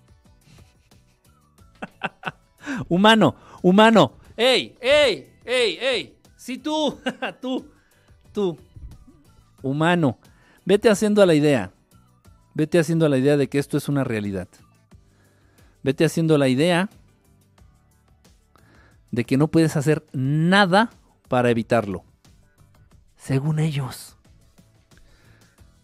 [2.89, 6.99] humano, humano, ey, ey, ey, ey, sí tú,
[7.41, 7.71] tú,
[8.33, 8.59] tú,
[9.63, 10.19] humano,
[10.65, 11.73] vete haciendo a la idea.
[12.55, 14.49] Vete haciendo la idea de que esto es una realidad.
[15.83, 16.89] Vete haciendo la idea
[19.17, 20.91] de que no puedes hacer nada
[21.29, 22.05] para evitarlo.
[23.17, 24.19] Según ellos.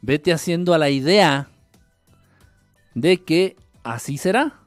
[0.03, 1.49] Vete haciendo a la idea
[2.95, 4.61] de que así será.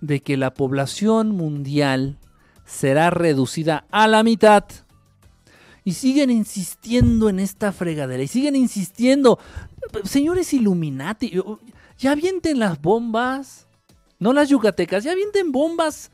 [0.00, 2.20] De que la población mundial
[2.64, 4.64] será reducida a la mitad.
[5.82, 8.22] Y siguen insistiendo en esta fregadera.
[8.22, 9.40] Y siguen insistiendo.
[10.04, 11.32] Señores Illuminati,
[11.98, 13.66] ya avienten las bombas.
[14.20, 16.12] No las yucatecas, ya avienten bombas.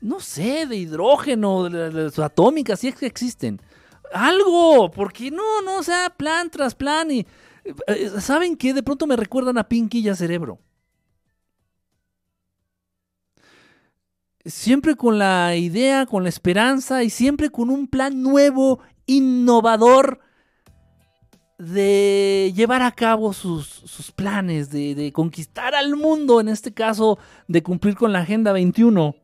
[0.00, 3.60] No sé, de hidrógeno, de, de- atómicas, si es que existen.
[4.12, 7.10] Algo, porque no, no, o sea, plan tras plan.
[7.10, 7.26] Y,
[7.86, 8.72] eh, ¿Saben qué?
[8.74, 10.58] De pronto me recuerdan a Pinky y a Cerebro.
[14.46, 20.20] Siempre con la idea, con la esperanza y siempre con un plan nuevo, innovador
[21.58, 27.62] de llevar a cabo sus, sus planes, de conquistar al mundo, en este caso, de
[27.62, 29.14] cumplir con la Agenda 21.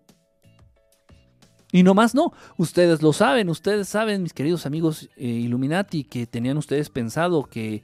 [1.72, 6.26] Y no más no, ustedes lo saben, ustedes saben, mis queridos amigos eh, Illuminati, que
[6.26, 7.82] tenían ustedes pensado que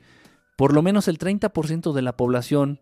[0.56, 2.80] por lo menos el 30% de la población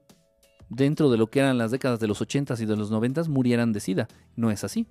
[0.68, 3.72] dentro de lo que eran las décadas de los 80s y de los 90s murieran
[3.72, 4.08] de SIDA.
[4.36, 4.86] No es así.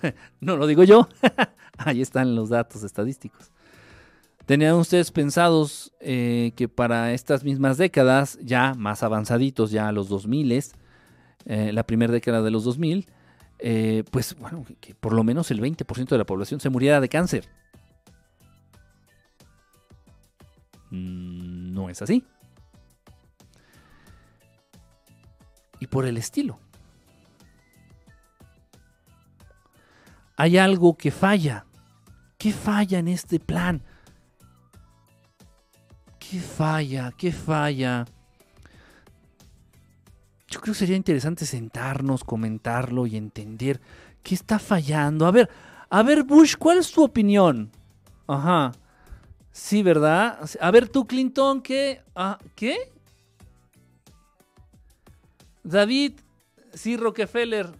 [0.40, 1.08] no lo digo yo.
[1.78, 3.50] Ahí están los datos estadísticos.
[4.46, 10.08] Tenían ustedes pensados eh, que para estas mismas décadas, ya más avanzaditos, ya a los
[10.08, 10.62] 2000,
[11.46, 13.08] eh, la primera década de los 2000,
[13.58, 17.08] eh, pues bueno, que, por lo menos el 20% de la población se muriera de
[17.08, 17.48] cáncer.
[20.90, 22.24] Mm, No es así.
[25.80, 26.58] Y por el estilo.
[30.36, 31.66] Hay algo que falla.
[32.38, 33.82] ¿Qué falla en este plan?
[36.18, 37.12] ¿Qué falla?
[37.16, 38.04] ¿Qué falla?
[40.54, 43.80] Yo creo que sería interesante sentarnos, comentarlo y entender
[44.22, 45.26] qué está fallando.
[45.26, 45.50] A ver,
[45.90, 47.72] a ver, Bush, ¿cuál es tu opinión?
[48.28, 48.70] Ajá.
[49.50, 50.38] Sí, ¿verdad?
[50.60, 52.02] A ver, tú, Clinton, ¿qué?
[52.14, 52.92] Ah, ¿Qué?
[55.64, 56.20] David,
[56.72, 57.70] sí, Rockefeller.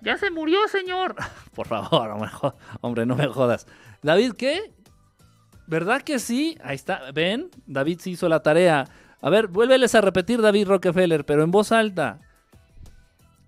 [0.00, 1.16] Ya se murió, señor.
[1.54, 3.66] Por favor, hombre, no me jodas.
[4.02, 4.72] David, ¿qué?
[5.66, 6.56] ¿Verdad que sí?
[6.64, 7.12] Ahí está.
[7.12, 7.50] ¿Ven?
[7.66, 8.86] David sí hizo la tarea.
[9.22, 12.20] A ver, vuélveles a repetir David Rockefeller, pero en voz alta.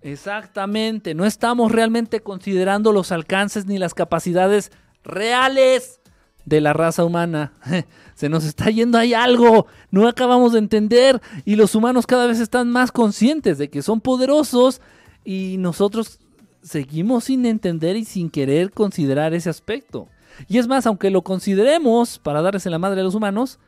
[0.01, 1.15] Exactamente.
[1.15, 4.71] No estamos realmente considerando los alcances ni las capacidades
[5.03, 6.01] reales
[6.45, 7.53] de la raza humana.
[8.15, 9.65] Se nos está yendo ahí algo.
[9.91, 11.21] No acabamos de entender.
[11.45, 14.81] Y los humanos cada vez están más conscientes de que son poderosos.
[15.23, 16.19] Y nosotros
[16.61, 20.09] seguimos sin entender y sin querer considerar ese aspecto.
[20.47, 23.59] Y es más, aunque lo consideremos para darles en la madre a los humanos,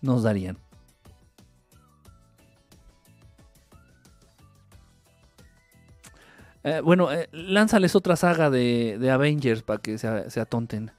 [0.00, 0.58] nos darían.
[6.66, 10.90] Eh, bueno, eh, lánzales otra saga de, Avengers para que se, se atonten.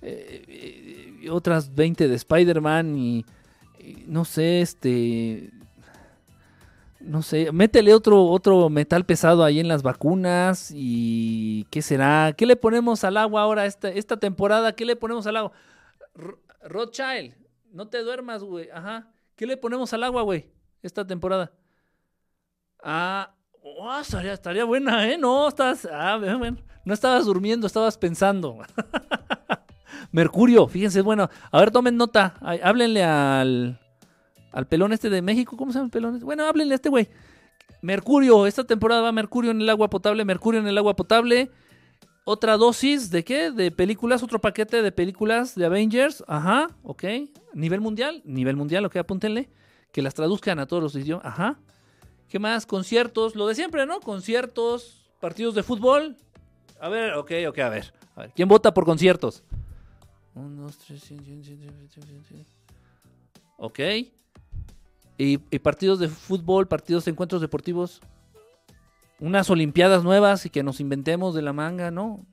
[0.00, 3.24] Eh, otras 20 de Spider-Man y,
[4.08, 5.50] no sé, este
[6.98, 12.34] no sé, métele otro, otro metal pesado ahí en las vacunas y ¿qué será?
[12.36, 14.72] ¿Qué le ponemos al agua ahora esta, esta temporada?
[14.74, 15.52] ¿Qué le ponemos al agua?
[16.64, 17.34] Rothschild,
[17.70, 18.70] no te duermas, güey.
[18.70, 19.08] Ajá.
[19.36, 20.50] ¿Qué le ponemos al agua, güey?
[20.82, 21.52] Esta temporada.
[22.82, 25.18] Ah, oh, estaría, buena, ¿eh?
[25.18, 28.58] No, estás, ah, bueno, no estabas durmiendo, estabas pensando.
[30.12, 31.30] Mercurio, fíjense, bueno.
[31.50, 32.34] A ver, tomen nota.
[32.40, 33.80] Háblenle al,
[34.52, 36.14] al pelón este de México, ¿cómo se llama el pelón?
[36.14, 36.24] Este?
[36.24, 37.08] Bueno, háblenle a este güey.
[37.80, 41.50] Mercurio, esta temporada va Mercurio en el agua potable, Mercurio en el agua potable.
[42.24, 43.50] Otra dosis de qué?
[43.50, 46.22] De películas, otro paquete de películas de Avengers.
[46.28, 47.04] Ajá, ok.
[47.54, 49.50] Nivel mundial, nivel mundial, ok, apúntenle.
[49.90, 51.26] Que las traduzcan a todos los idiomas.
[51.26, 51.58] Ajá.
[52.32, 52.64] ¿Qué más?
[52.64, 54.00] Conciertos, lo de siempre, ¿no?
[54.00, 56.16] Conciertos, partidos de fútbol.
[56.80, 57.92] A ver, ok, ok, a ver.
[58.16, 58.32] A ver.
[58.34, 59.44] ¿Quién vota por conciertos?
[60.34, 61.12] Un, dos, tres,
[63.58, 63.80] Ok.
[65.18, 68.00] Y, partidos de fútbol, partidos de encuentros deportivos.
[69.20, 72.24] Unas Olimpiadas nuevas y que nos inventemos de la manga, ¿no?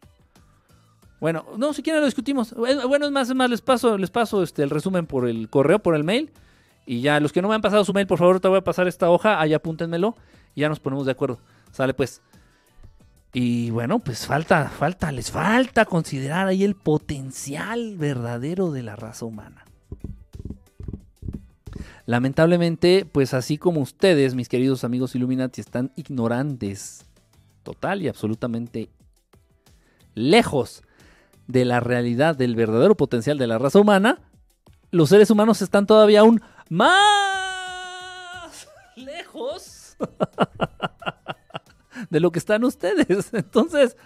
[1.20, 2.54] Bueno, no, si quieren lo discutimos.
[2.54, 5.80] Bueno, es más, es más, les paso, les paso este, el resumen por el correo,
[5.80, 6.32] por el mail.
[6.91, 8.63] Y ya, los que no me han pasado su mail, por favor, te voy a
[8.63, 10.15] pasar esta hoja, ahí apúntenmelo
[10.55, 11.37] y ya nos ponemos de acuerdo.
[11.71, 12.19] Sale pues.
[13.31, 19.25] Y bueno, pues falta, falta, les falta considerar ahí el potencial verdadero de la raza
[19.25, 19.65] humana.
[22.07, 27.05] Lamentablemente, pues así como ustedes, mis queridos amigos Illuminati, están ignorantes,
[27.61, 28.89] total y absolutamente
[30.15, 30.81] lejos
[31.45, 34.21] de la realidad del verdadero potencial de la raza humana,
[34.91, 39.97] los seres humanos están todavía aún más lejos
[42.09, 43.30] de lo que están ustedes.
[43.34, 43.97] Entonces,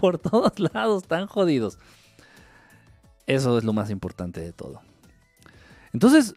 [0.00, 1.78] por todos lados están jodidos.
[3.26, 4.80] Eso es lo más importante de todo.
[5.92, 6.34] Entonces,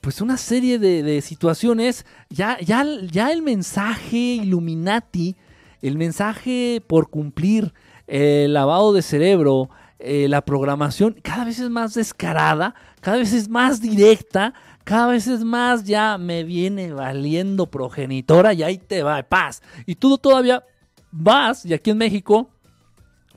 [0.00, 5.36] pues una serie de, situaciones, ya, ya, ya el mensaje Illuminati,
[5.82, 7.74] el mensaje por cumplir,
[8.06, 13.48] el lavado de cerebro, eh, la programación, cada vez es más descarada, cada vez es
[13.48, 14.54] más directa,
[14.84, 19.62] cada vez es más ya me viene valiendo progenitora y ahí te va, paz.
[19.86, 20.64] Y tú todavía
[21.10, 22.50] vas, y aquí en México,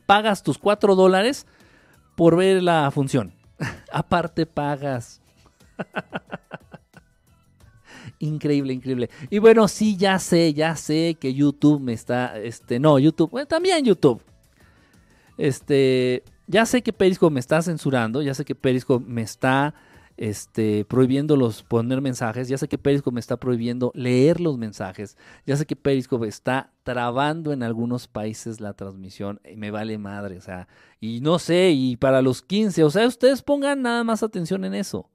[0.05, 1.47] pagas tus cuatro dólares
[2.15, 3.33] por ver la función.
[3.91, 5.21] Aparte pagas
[8.19, 9.09] increíble, increíble.
[9.29, 13.47] Y bueno, sí, ya sé, ya sé que YouTube me está, este, no, YouTube, bueno,
[13.47, 14.21] también YouTube.
[15.37, 16.23] Este,
[16.53, 19.73] ya sé que Periscope me está censurando, ya sé que Periscope me está
[20.17, 25.17] este, prohibiendo los poner mensajes, ya sé que Periscope me está prohibiendo leer los mensajes,
[25.47, 30.37] ya sé que Periscope está trabando en algunos países la transmisión, y me vale madre,
[30.37, 30.67] o sea,
[31.01, 34.75] y no sé, y para los 15, o sea, ustedes pongan nada más atención en
[34.75, 35.09] eso.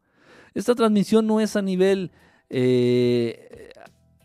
[0.54, 2.10] Esta transmisión no es a nivel
[2.50, 3.70] eh,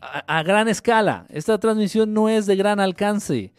[0.00, 1.26] a, gran escala.
[1.28, 3.52] Esta transmisión no es de gran alcance.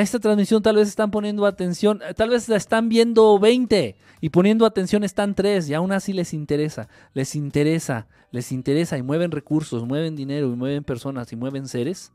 [0.00, 4.64] Esta transmisión tal vez están poniendo atención, tal vez la están viendo 20 y poniendo
[4.64, 9.84] atención están 3 y aún así les interesa, les interesa, les interesa y mueven recursos,
[9.84, 12.10] mueven dinero y mueven personas y mueven seres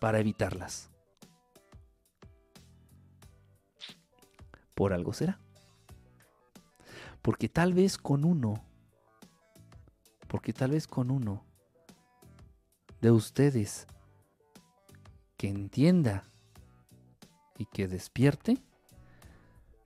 [0.00, 0.90] para evitarlas.
[4.74, 5.40] Por algo será.
[7.22, 8.62] Porque tal vez con uno
[10.28, 11.42] porque tal vez con uno
[13.00, 13.86] de ustedes
[15.48, 16.28] entienda
[17.58, 18.58] y que despierte,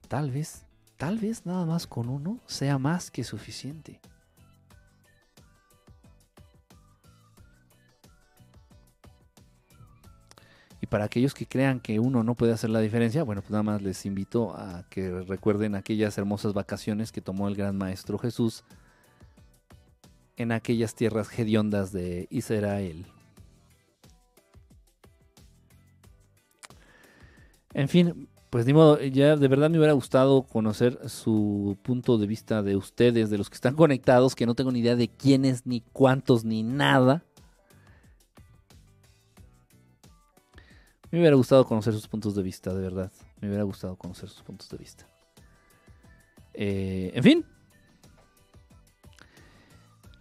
[0.07, 0.65] tal vez,
[0.97, 3.99] tal vez nada más con uno sea más que suficiente.
[10.81, 13.63] Y para aquellos que crean que uno no puede hacer la diferencia, bueno, pues nada
[13.63, 18.63] más les invito a que recuerden aquellas hermosas vacaciones que tomó el gran maestro Jesús
[20.37, 23.05] en aquellas tierras hediondas de Israel.
[27.73, 32.25] En fin, pues ni modo, ya de verdad me hubiera gustado conocer su punto de
[32.25, 35.67] vista de ustedes, de los que están conectados, que no tengo ni idea de quiénes,
[35.67, 37.23] ni cuántos, ni nada.
[41.11, 43.11] Me hubiera gustado conocer sus puntos de vista, de verdad.
[43.39, 45.07] Me hubiera gustado conocer sus puntos de vista.
[46.53, 47.45] Eh, en fin.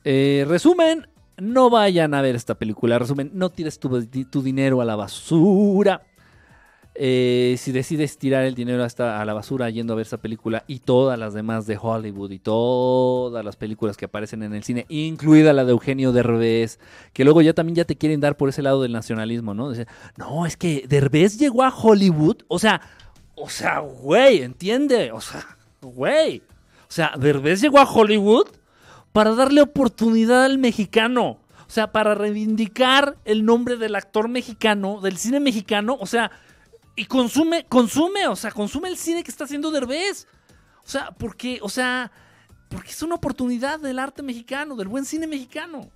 [0.04, 1.06] Eh, resumen,
[1.36, 2.98] no vayan a ver esta película.
[2.98, 6.02] Resumen, no tires tu, tu dinero a la basura.
[7.00, 10.64] Eh, si decides tirar el dinero hasta a la basura yendo a ver esa película
[10.66, 14.84] y todas las demás de Hollywood y todas las películas que aparecen en el cine,
[14.88, 16.80] incluida la de Eugenio Derbez,
[17.12, 19.72] que luego ya también ya te quieren dar por ese lado del nacionalismo, ¿no?
[20.16, 22.80] no, es que Derbez llegó a Hollywood, o sea,
[23.36, 25.46] o sea, güey, entiende, o sea,
[25.80, 26.42] güey,
[26.88, 28.48] o sea, Derbez llegó a Hollywood
[29.12, 31.38] para darle oportunidad al mexicano.
[31.68, 35.98] O sea, para reivindicar el nombre del actor mexicano, del cine mexicano.
[36.00, 36.30] O sea,
[36.98, 40.26] y consume, consume, o sea, consume el cine que está haciendo Derbez.
[40.84, 42.10] O sea, porque, o sea,
[42.68, 45.92] porque es una oportunidad del arte mexicano, del buen cine mexicano.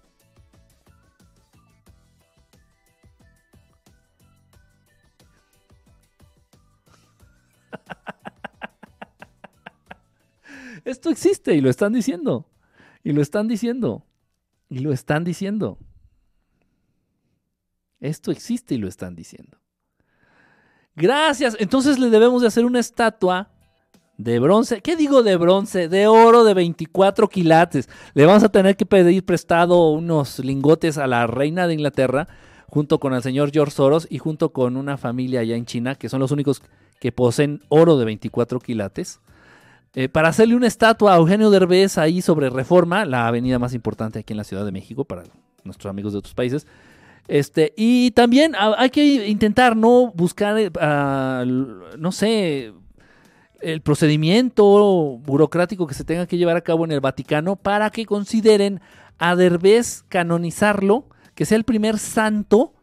[10.84, 12.46] Esto existe y lo están diciendo.
[13.02, 14.06] Y lo están diciendo.
[14.68, 15.80] Y lo están diciendo.
[17.98, 19.61] Esto existe y lo están diciendo.
[20.96, 21.56] Gracias.
[21.58, 23.50] Entonces le debemos de hacer una estatua
[24.18, 24.80] de bronce.
[24.80, 25.88] ¿Qué digo de bronce?
[25.88, 27.88] De oro de 24 quilates.
[28.14, 32.28] Le vamos a tener que pedir prestado unos lingotes a la reina de Inglaterra,
[32.68, 36.08] junto con el señor George Soros y junto con una familia allá en China, que
[36.08, 36.62] son los únicos
[37.00, 39.20] que poseen oro de 24 quilates.
[39.94, 44.20] Eh, para hacerle una estatua a Eugenio Derbez ahí sobre Reforma, la avenida más importante
[44.20, 45.24] aquí en la Ciudad de México para
[45.64, 46.66] nuestros amigos de otros países.
[47.28, 50.70] Este, y también hay que intentar no buscar, eh,
[51.98, 52.74] no sé,
[53.60, 58.06] el procedimiento burocrático que se tenga que llevar a cabo en el Vaticano para que
[58.06, 58.80] consideren
[59.18, 62.74] a Derbez canonizarlo, que sea el primer santo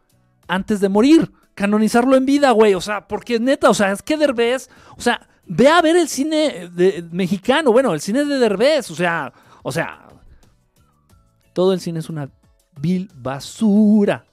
[0.48, 1.30] antes de morir.
[1.54, 2.74] Canonizarlo en vida, güey.
[2.74, 6.08] O sea, porque neta, o sea, es que Derbez, o sea, ve a ver el
[6.08, 6.70] cine
[7.10, 10.08] mexicano, bueno, el cine de Derbez, o sea, o sea,
[11.52, 12.30] todo el cine es una
[12.80, 14.24] vil basura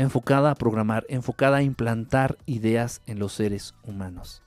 [0.00, 4.42] enfocada a programar, enfocada a implantar ideas en los seres humanos.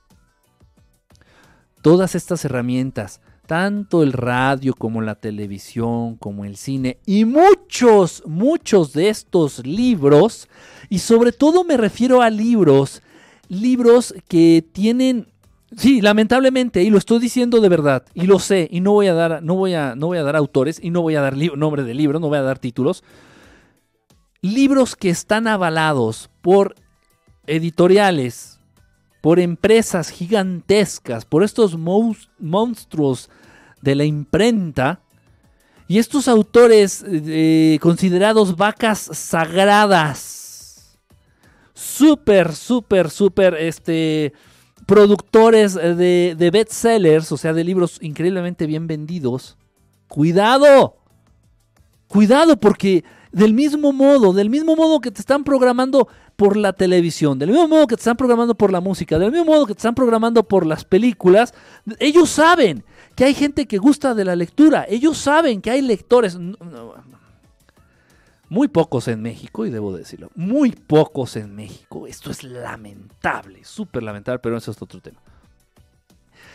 [1.80, 8.92] Todas estas herramientas, tanto el radio como la televisión, como el cine y muchos, muchos
[8.94, 10.48] de estos libros,
[10.88, 13.02] y sobre todo me refiero a libros,
[13.48, 15.28] libros que tienen
[15.76, 19.14] Sí, lamentablemente, y lo estoy diciendo de verdad, y lo sé, y no voy a
[19.14, 21.82] dar, no voy a, no voy a dar autores, y no voy a dar nombre
[21.82, 23.02] de libro, no voy a dar títulos,
[24.44, 26.74] libros que están avalados por
[27.46, 28.60] editoriales,
[29.22, 33.30] por empresas gigantescas, por estos monstruos
[33.80, 35.00] de la imprenta,
[35.88, 40.98] y estos autores eh, considerados vacas sagradas,
[41.72, 44.34] súper, súper, súper, este,
[44.84, 49.56] productores de, de bestsellers, o sea, de libros increíblemente bien vendidos,
[50.06, 50.98] cuidado,
[52.08, 53.04] cuidado porque
[53.34, 56.06] del mismo modo, del mismo modo que te están programando
[56.36, 59.46] por la televisión, del mismo modo que te están programando por la música, del mismo
[59.46, 61.52] modo que te están programando por las películas,
[61.98, 62.84] ellos saben
[63.16, 66.38] que hay gente que gusta de la lectura, ellos saben que hay lectores,
[68.48, 72.06] muy pocos en México, y debo decirlo, muy pocos en México.
[72.06, 75.18] Esto es lamentable, súper lamentable, pero eso es otro tema.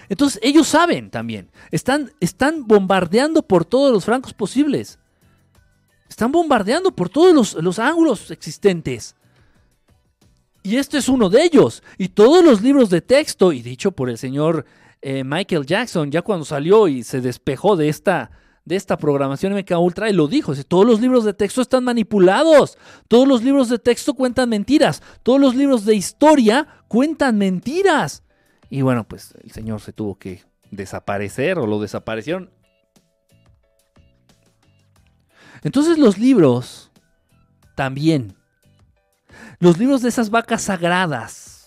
[0.07, 4.97] Entonces ellos saben también, están, están bombardeando por todos los francos posibles.
[6.09, 9.15] Están bombardeando por todos los, ángulos existentes.
[10.63, 11.83] Y este es uno de ellos.
[11.97, 14.65] Y todos los libros de texto, y dicho por el señor
[15.01, 18.31] eh, Michael Jackson, ya cuando salió y se despejó de esta,
[18.65, 22.77] de esta programación MK Ultra, y lo dijo, todos los libros de texto están manipulados,
[23.07, 28.23] todos los libros de texto cuentan mentiras, todos los libros de historia cuentan mentiras.
[28.69, 32.49] Y bueno, pues el señor se tuvo que desaparecer o lo desaparecieron
[35.63, 36.91] entonces los libros
[37.75, 38.35] también.
[39.59, 41.59] Los libros de esas vacas sagradas.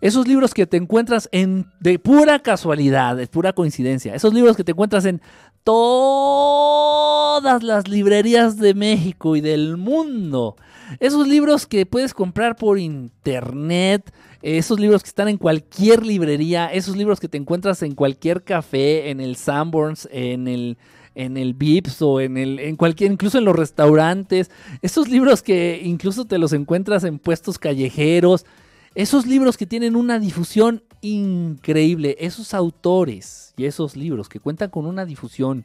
[0.00, 4.14] Esos libros que te encuentras en de pura casualidad, de pura coincidencia.
[4.14, 5.20] Esos libros que te encuentras en
[5.62, 10.56] todas las librerías de México y del mundo.
[11.00, 14.12] Esos libros que puedes comprar por internet,
[14.42, 19.10] esos libros que están en cualquier librería, esos libros que te encuentras en cualquier café,
[19.10, 20.76] en el Sanborns, en el
[21.14, 24.50] en el Vips o en el en cualquier incluso en los restaurantes,
[24.82, 28.46] esos libros que incluso te los encuentras en puestos callejeros,
[28.94, 34.86] esos libros que tienen una difusión increíble, esos autores y esos libros que cuentan con
[34.86, 35.64] una difusión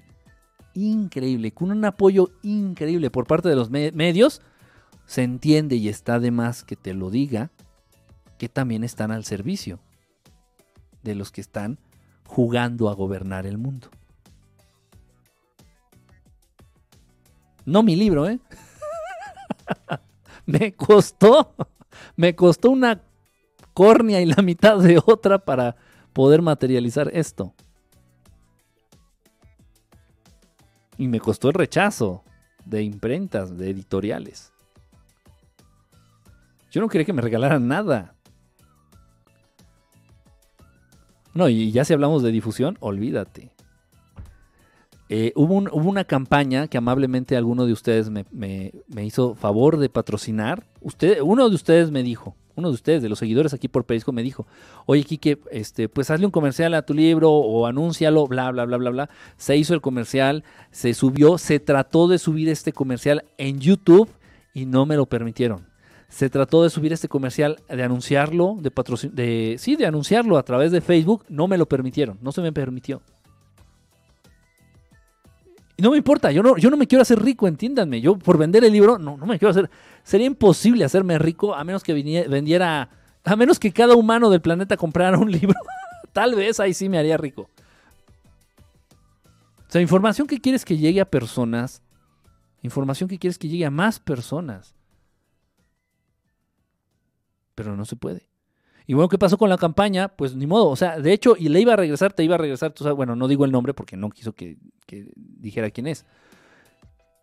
[0.74, 4.42] increíble, con un apoyo increíble por parte de los medios,
[5.06, 7.52] se entiende y está de más que te lo diga
[8.38, 9.80] que también están al servicio
[11.04, 11.80] de los que están
[12.26, 13.90] jugando a gobernar el mundo.
[17.70, 18.40] No mi libro, ¿eh?
[20.48, 21.54] me costó,
[22.16, 23.04] me costó una
[23.76, 25.76] córnea y la mitad de otra para
[26.12, 27.54] poder materializar esto.
[30.98, 32.24] Y me costó el rechazo
[32.66, 34.52] de imprentas, de editoriales.
[36.72, 38.16] Yo no quería que me regalaran nada.
[41.36, 43.52] No, y ya si hablamos de difusión, olvídate.
[45.12, 48.72] Eh, hubo, una campaña que amablemente alguno de ustedes me,
[49.02, 50.64] hizo favor de patrocinar.
[50.82, 54.12] Usted, uno de ustedes me dijo, uno de ustedes, de los seguidores aquí por Perisco,
[54.12, 54.46] me dijo,
[54.86, 58.78] oye Kike, este, pues hazle un comercial a tu libro o anúncialo, bla, bla, bla,
[58.78, 59.10] bla, bla.
[59.36, 64.10] Se hizo el comercial, se subió, se trató de subir este comercial en YouTube
[64.54, 65.68] y no me lo permitieron
[66.10, 68.72] se trató de subir este comercial, de anunciarlo, de
[69.14, 72.52] de sí, de anunciarlo a través de Facebook, no me lo permitieron, no se me
[72.52, 73.04] permitió.
[75.82, 78.02] No me importa, yo no, yo no me quiero hacer rico, entiéndanme.
[78.02, 79.70] Yo por vender el libro, no, no me quiero hacer.
[80.04, 82.90] Sería imposible hacerme rico a menos que vendiera,
[83.24, 85.60] a menos que cada humano del planeta comprara un libro.
[86.14, 87.50] Tal vez ahí sí me haría rico.
[89.68, 91.82] O sea, información que quieres que llegue a personas,
[92.64, 94.74] información que quieres que llegue a más personas
[97.60, 98.29] pero no se puede.
[98.90, 100.08] Y bueno, ¿qué pasó con la campaña?
[100.08, 102.38] Pues ni modo, o sea, de hecho, y le iba a regresar, te iba a
[102.40, 104.58] regresar, bueno, no digo el nombre porque no quiso que,
[105.14, 106.08] dijera quién es.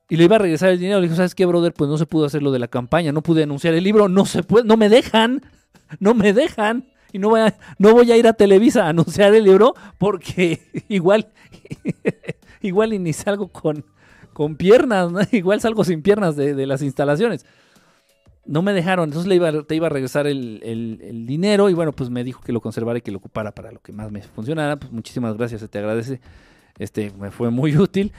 [0.08, 1.72] Y le iba a regresar el dinero, le dijo, ¿sabes qué, brother?
[1.72, 4.26] Pues no se pudo hacer lo de la campaña, no pude anunciar el libro, no
[4.26, 5.42] se puede, no me dejan,
[5.98, 6.86] no me dejan.
[7.12, 10.60] Y no voy a, no voy a ir a Televisa a anunciar el libro porque
[10.88, 11.32] igual,
[12.60, 13.84] igual y ni salgo con,
[14.32, 17.44] con piernas, igual salgo sin piernas de, de las instalaciones
[18.46, 22.10] no me dejaron, entonces le iba, te iba a regresar el, dinero y bueno, pues
[22.10, 24.76] me dijo que lo conservara y que lo ocupara para lo que más me funcionara.
[24.76, 26.20] Pues muchísimas gracias, se te agradece.
[26.78, 28.12] Este, me fue muy útil.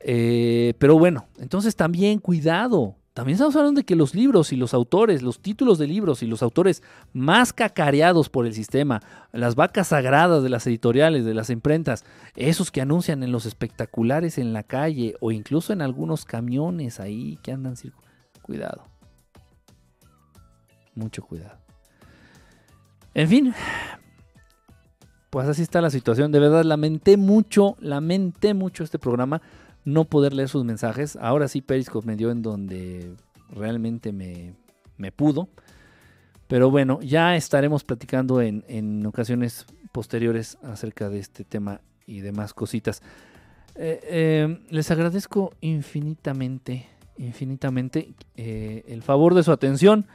[0.00, 2.96] Eh, pero bueno, entonces también cuidado.
[3.14, 6.26] También estamos hablando de que los libros y los autores, los títulos de libros y
[6.26, 6.82] los autores
[7.12, 12.70] más cacareados por el sistema, las vacas sagradas de las editoriales, de las imprentas, esos
[12.70, 17.52] que anuncian en los espectaculares en la calle o incluso en algunos camiones ahí que
[17.52, 18.10] andan circulando.
[18.40, 18.91] Cuidado
[20.94, 21.58] mucho cuidado.
[23.14, 23.54] En fin,
[25.32, 26.30] pues así está la situación.
[26.30, 29.40] De verdad, lamenté mucho, lamenté mucho este programa,
[29.84, 31.16] no poder leer sus mensajes.
[31.16, 33.14] Ahora sí, Periscope me dio en donde
[33.50, 35.48] realmente me, pudo.
[36.48, 43.02] Pero bueno, ya estaremos platicando en, ocasiones posteriores acerca de este tema y demás cositas.
[43.74, 46.86] Eh, eh, les agradezco infinitamente,
[47.16, 50.06] infinitamente eh, el favor de su atención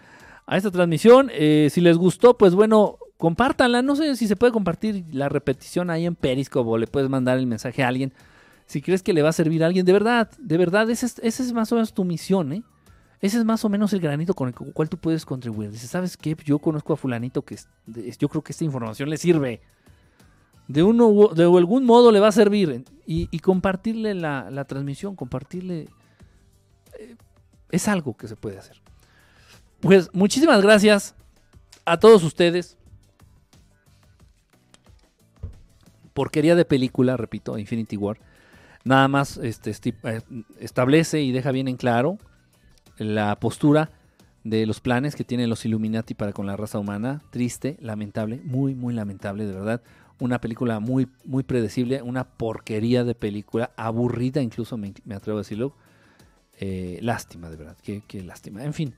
[0.47, 1.29] a esta transmisión.
[1.33, 3.81] Eh, si les gustó, pues bueno, compártanla.
[3.81, 7.37] No sé si se puede compartir la repetición ahí en Periscope o le puedes mandar
[7.37, 8.13] el mensaje a alguien.
[8.65, 11.53] Si crees que le va a servir a alguien, de verdad, de verdad, esa es,
[11.53, 12.63] más o menos tu misión, ¿eh?
[13.19, 15.71] Ese es más o menos el granito con el cual tú puedes contribuir.
[15.71, 16.35] Dices, ¿sabes qué?
[16.45, 17.57] Yo conozco a fulanito que
[18.19, 19.61] yo creo que esta información le sirve.
[20.67, 22.85] De, uno, de algún modo le va a servir.
[23.07, 25.87] Y, compartirle la, transmisión, compartirle...
[26.99, 27.15] Eh,
[27.71, 28.79] es algo que se puede hacer.
[29.79, 31.15] Pues muchísimas gracias
[31.85, 32.77] a todos ustedes.
[36.13, 38.17] Porquería de película, repito, Infinity War.
[38.83, 39.71] Nada más este,
[40.03, 40.21] eh,
[40.59, 42.17] establece y deja bien en claro
[42.97, 43.91] la postura
[44.43, 47.21] de los planes que tienen los Illuminati para con la raza humana.
[47.29, 49.83] Triste, lamentable, muy, muy lamentable, de verdad.
[50.19, 55.75] Una película muy, muy predecible, una porquería de película, aburrida incluso, me, atrevo a decirlo.
[56.59, 58.63] Eh, lástima, de verdad, qué, qué lástima.
[58.63, 58.95] En fin,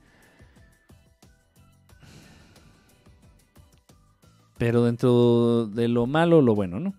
[4.60, 6.92] Pero dentro de lo malo, lo bueno, ¿no?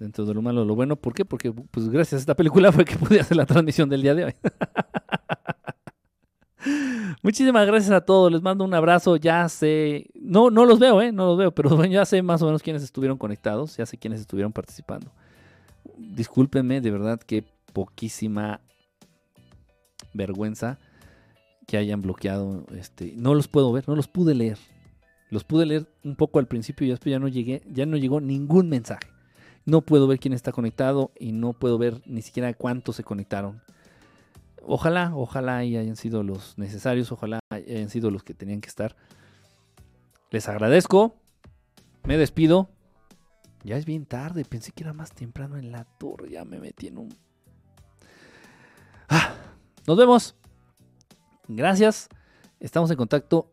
[0.00, 0.96] Dentro de lo malo, lo bueno.
[0.96, 1.24] ¿Por qué?
[1.24, 4.24] Porque pues gracias a esta película fue que pude hacer la transmisión del día de
[4.24, 4.34] hoy.
[7.22, 8.32] Muchísimas gracias a todos.
[8.32, 9.14] Les mando un abrazo.
[9.14, 10.10] Ya sé.
[10.16, 11.12] No, no los veo, ¿eh?
[11.12, 11.52] No los veo.
[11.52, 13.76] Pero bueno, ya sé más o menos quiénes estuvieron conectados.
[13.76, 15.12] Ya sé quiénes estuvieron participando.
[15.96, 18.60] Discúlpenme, de verdad que poquísima
[20.14, 20.80] vergüenza
[21.68, 22.66] que hayan bloqueado.
[22.76, 24.58] Este, no los puedo ver, no los pude leer.
[25.30, 28.20] Los pude leer un poco al principio y después ya no llegué, ya no llegó
[28.20, 29.08] ningún mensaje.
[29.66, 33.60] No puedo ver quién está conectado y no puedo ver ni siquiera cuántos se conectaron.
[34.62, 38.96] Ojalá, ojalá hayan sido los necesarios, ojalá hayan sido los que tenían que estar.
[40.30, 41.16] Les agradezco.
[42.04, 42.70] Me despido.
[43.64, 46.86] Ya es bien tarde, pensé que era más temprano en la torre, ya me metí
[46.86, 47.14] en un...
[49.08, 49.34] Ah,
[49.86, 50.36] nos vemos.
[51.48, 52.08] Gracias.
[52.60, 53.52] Estamos en contacto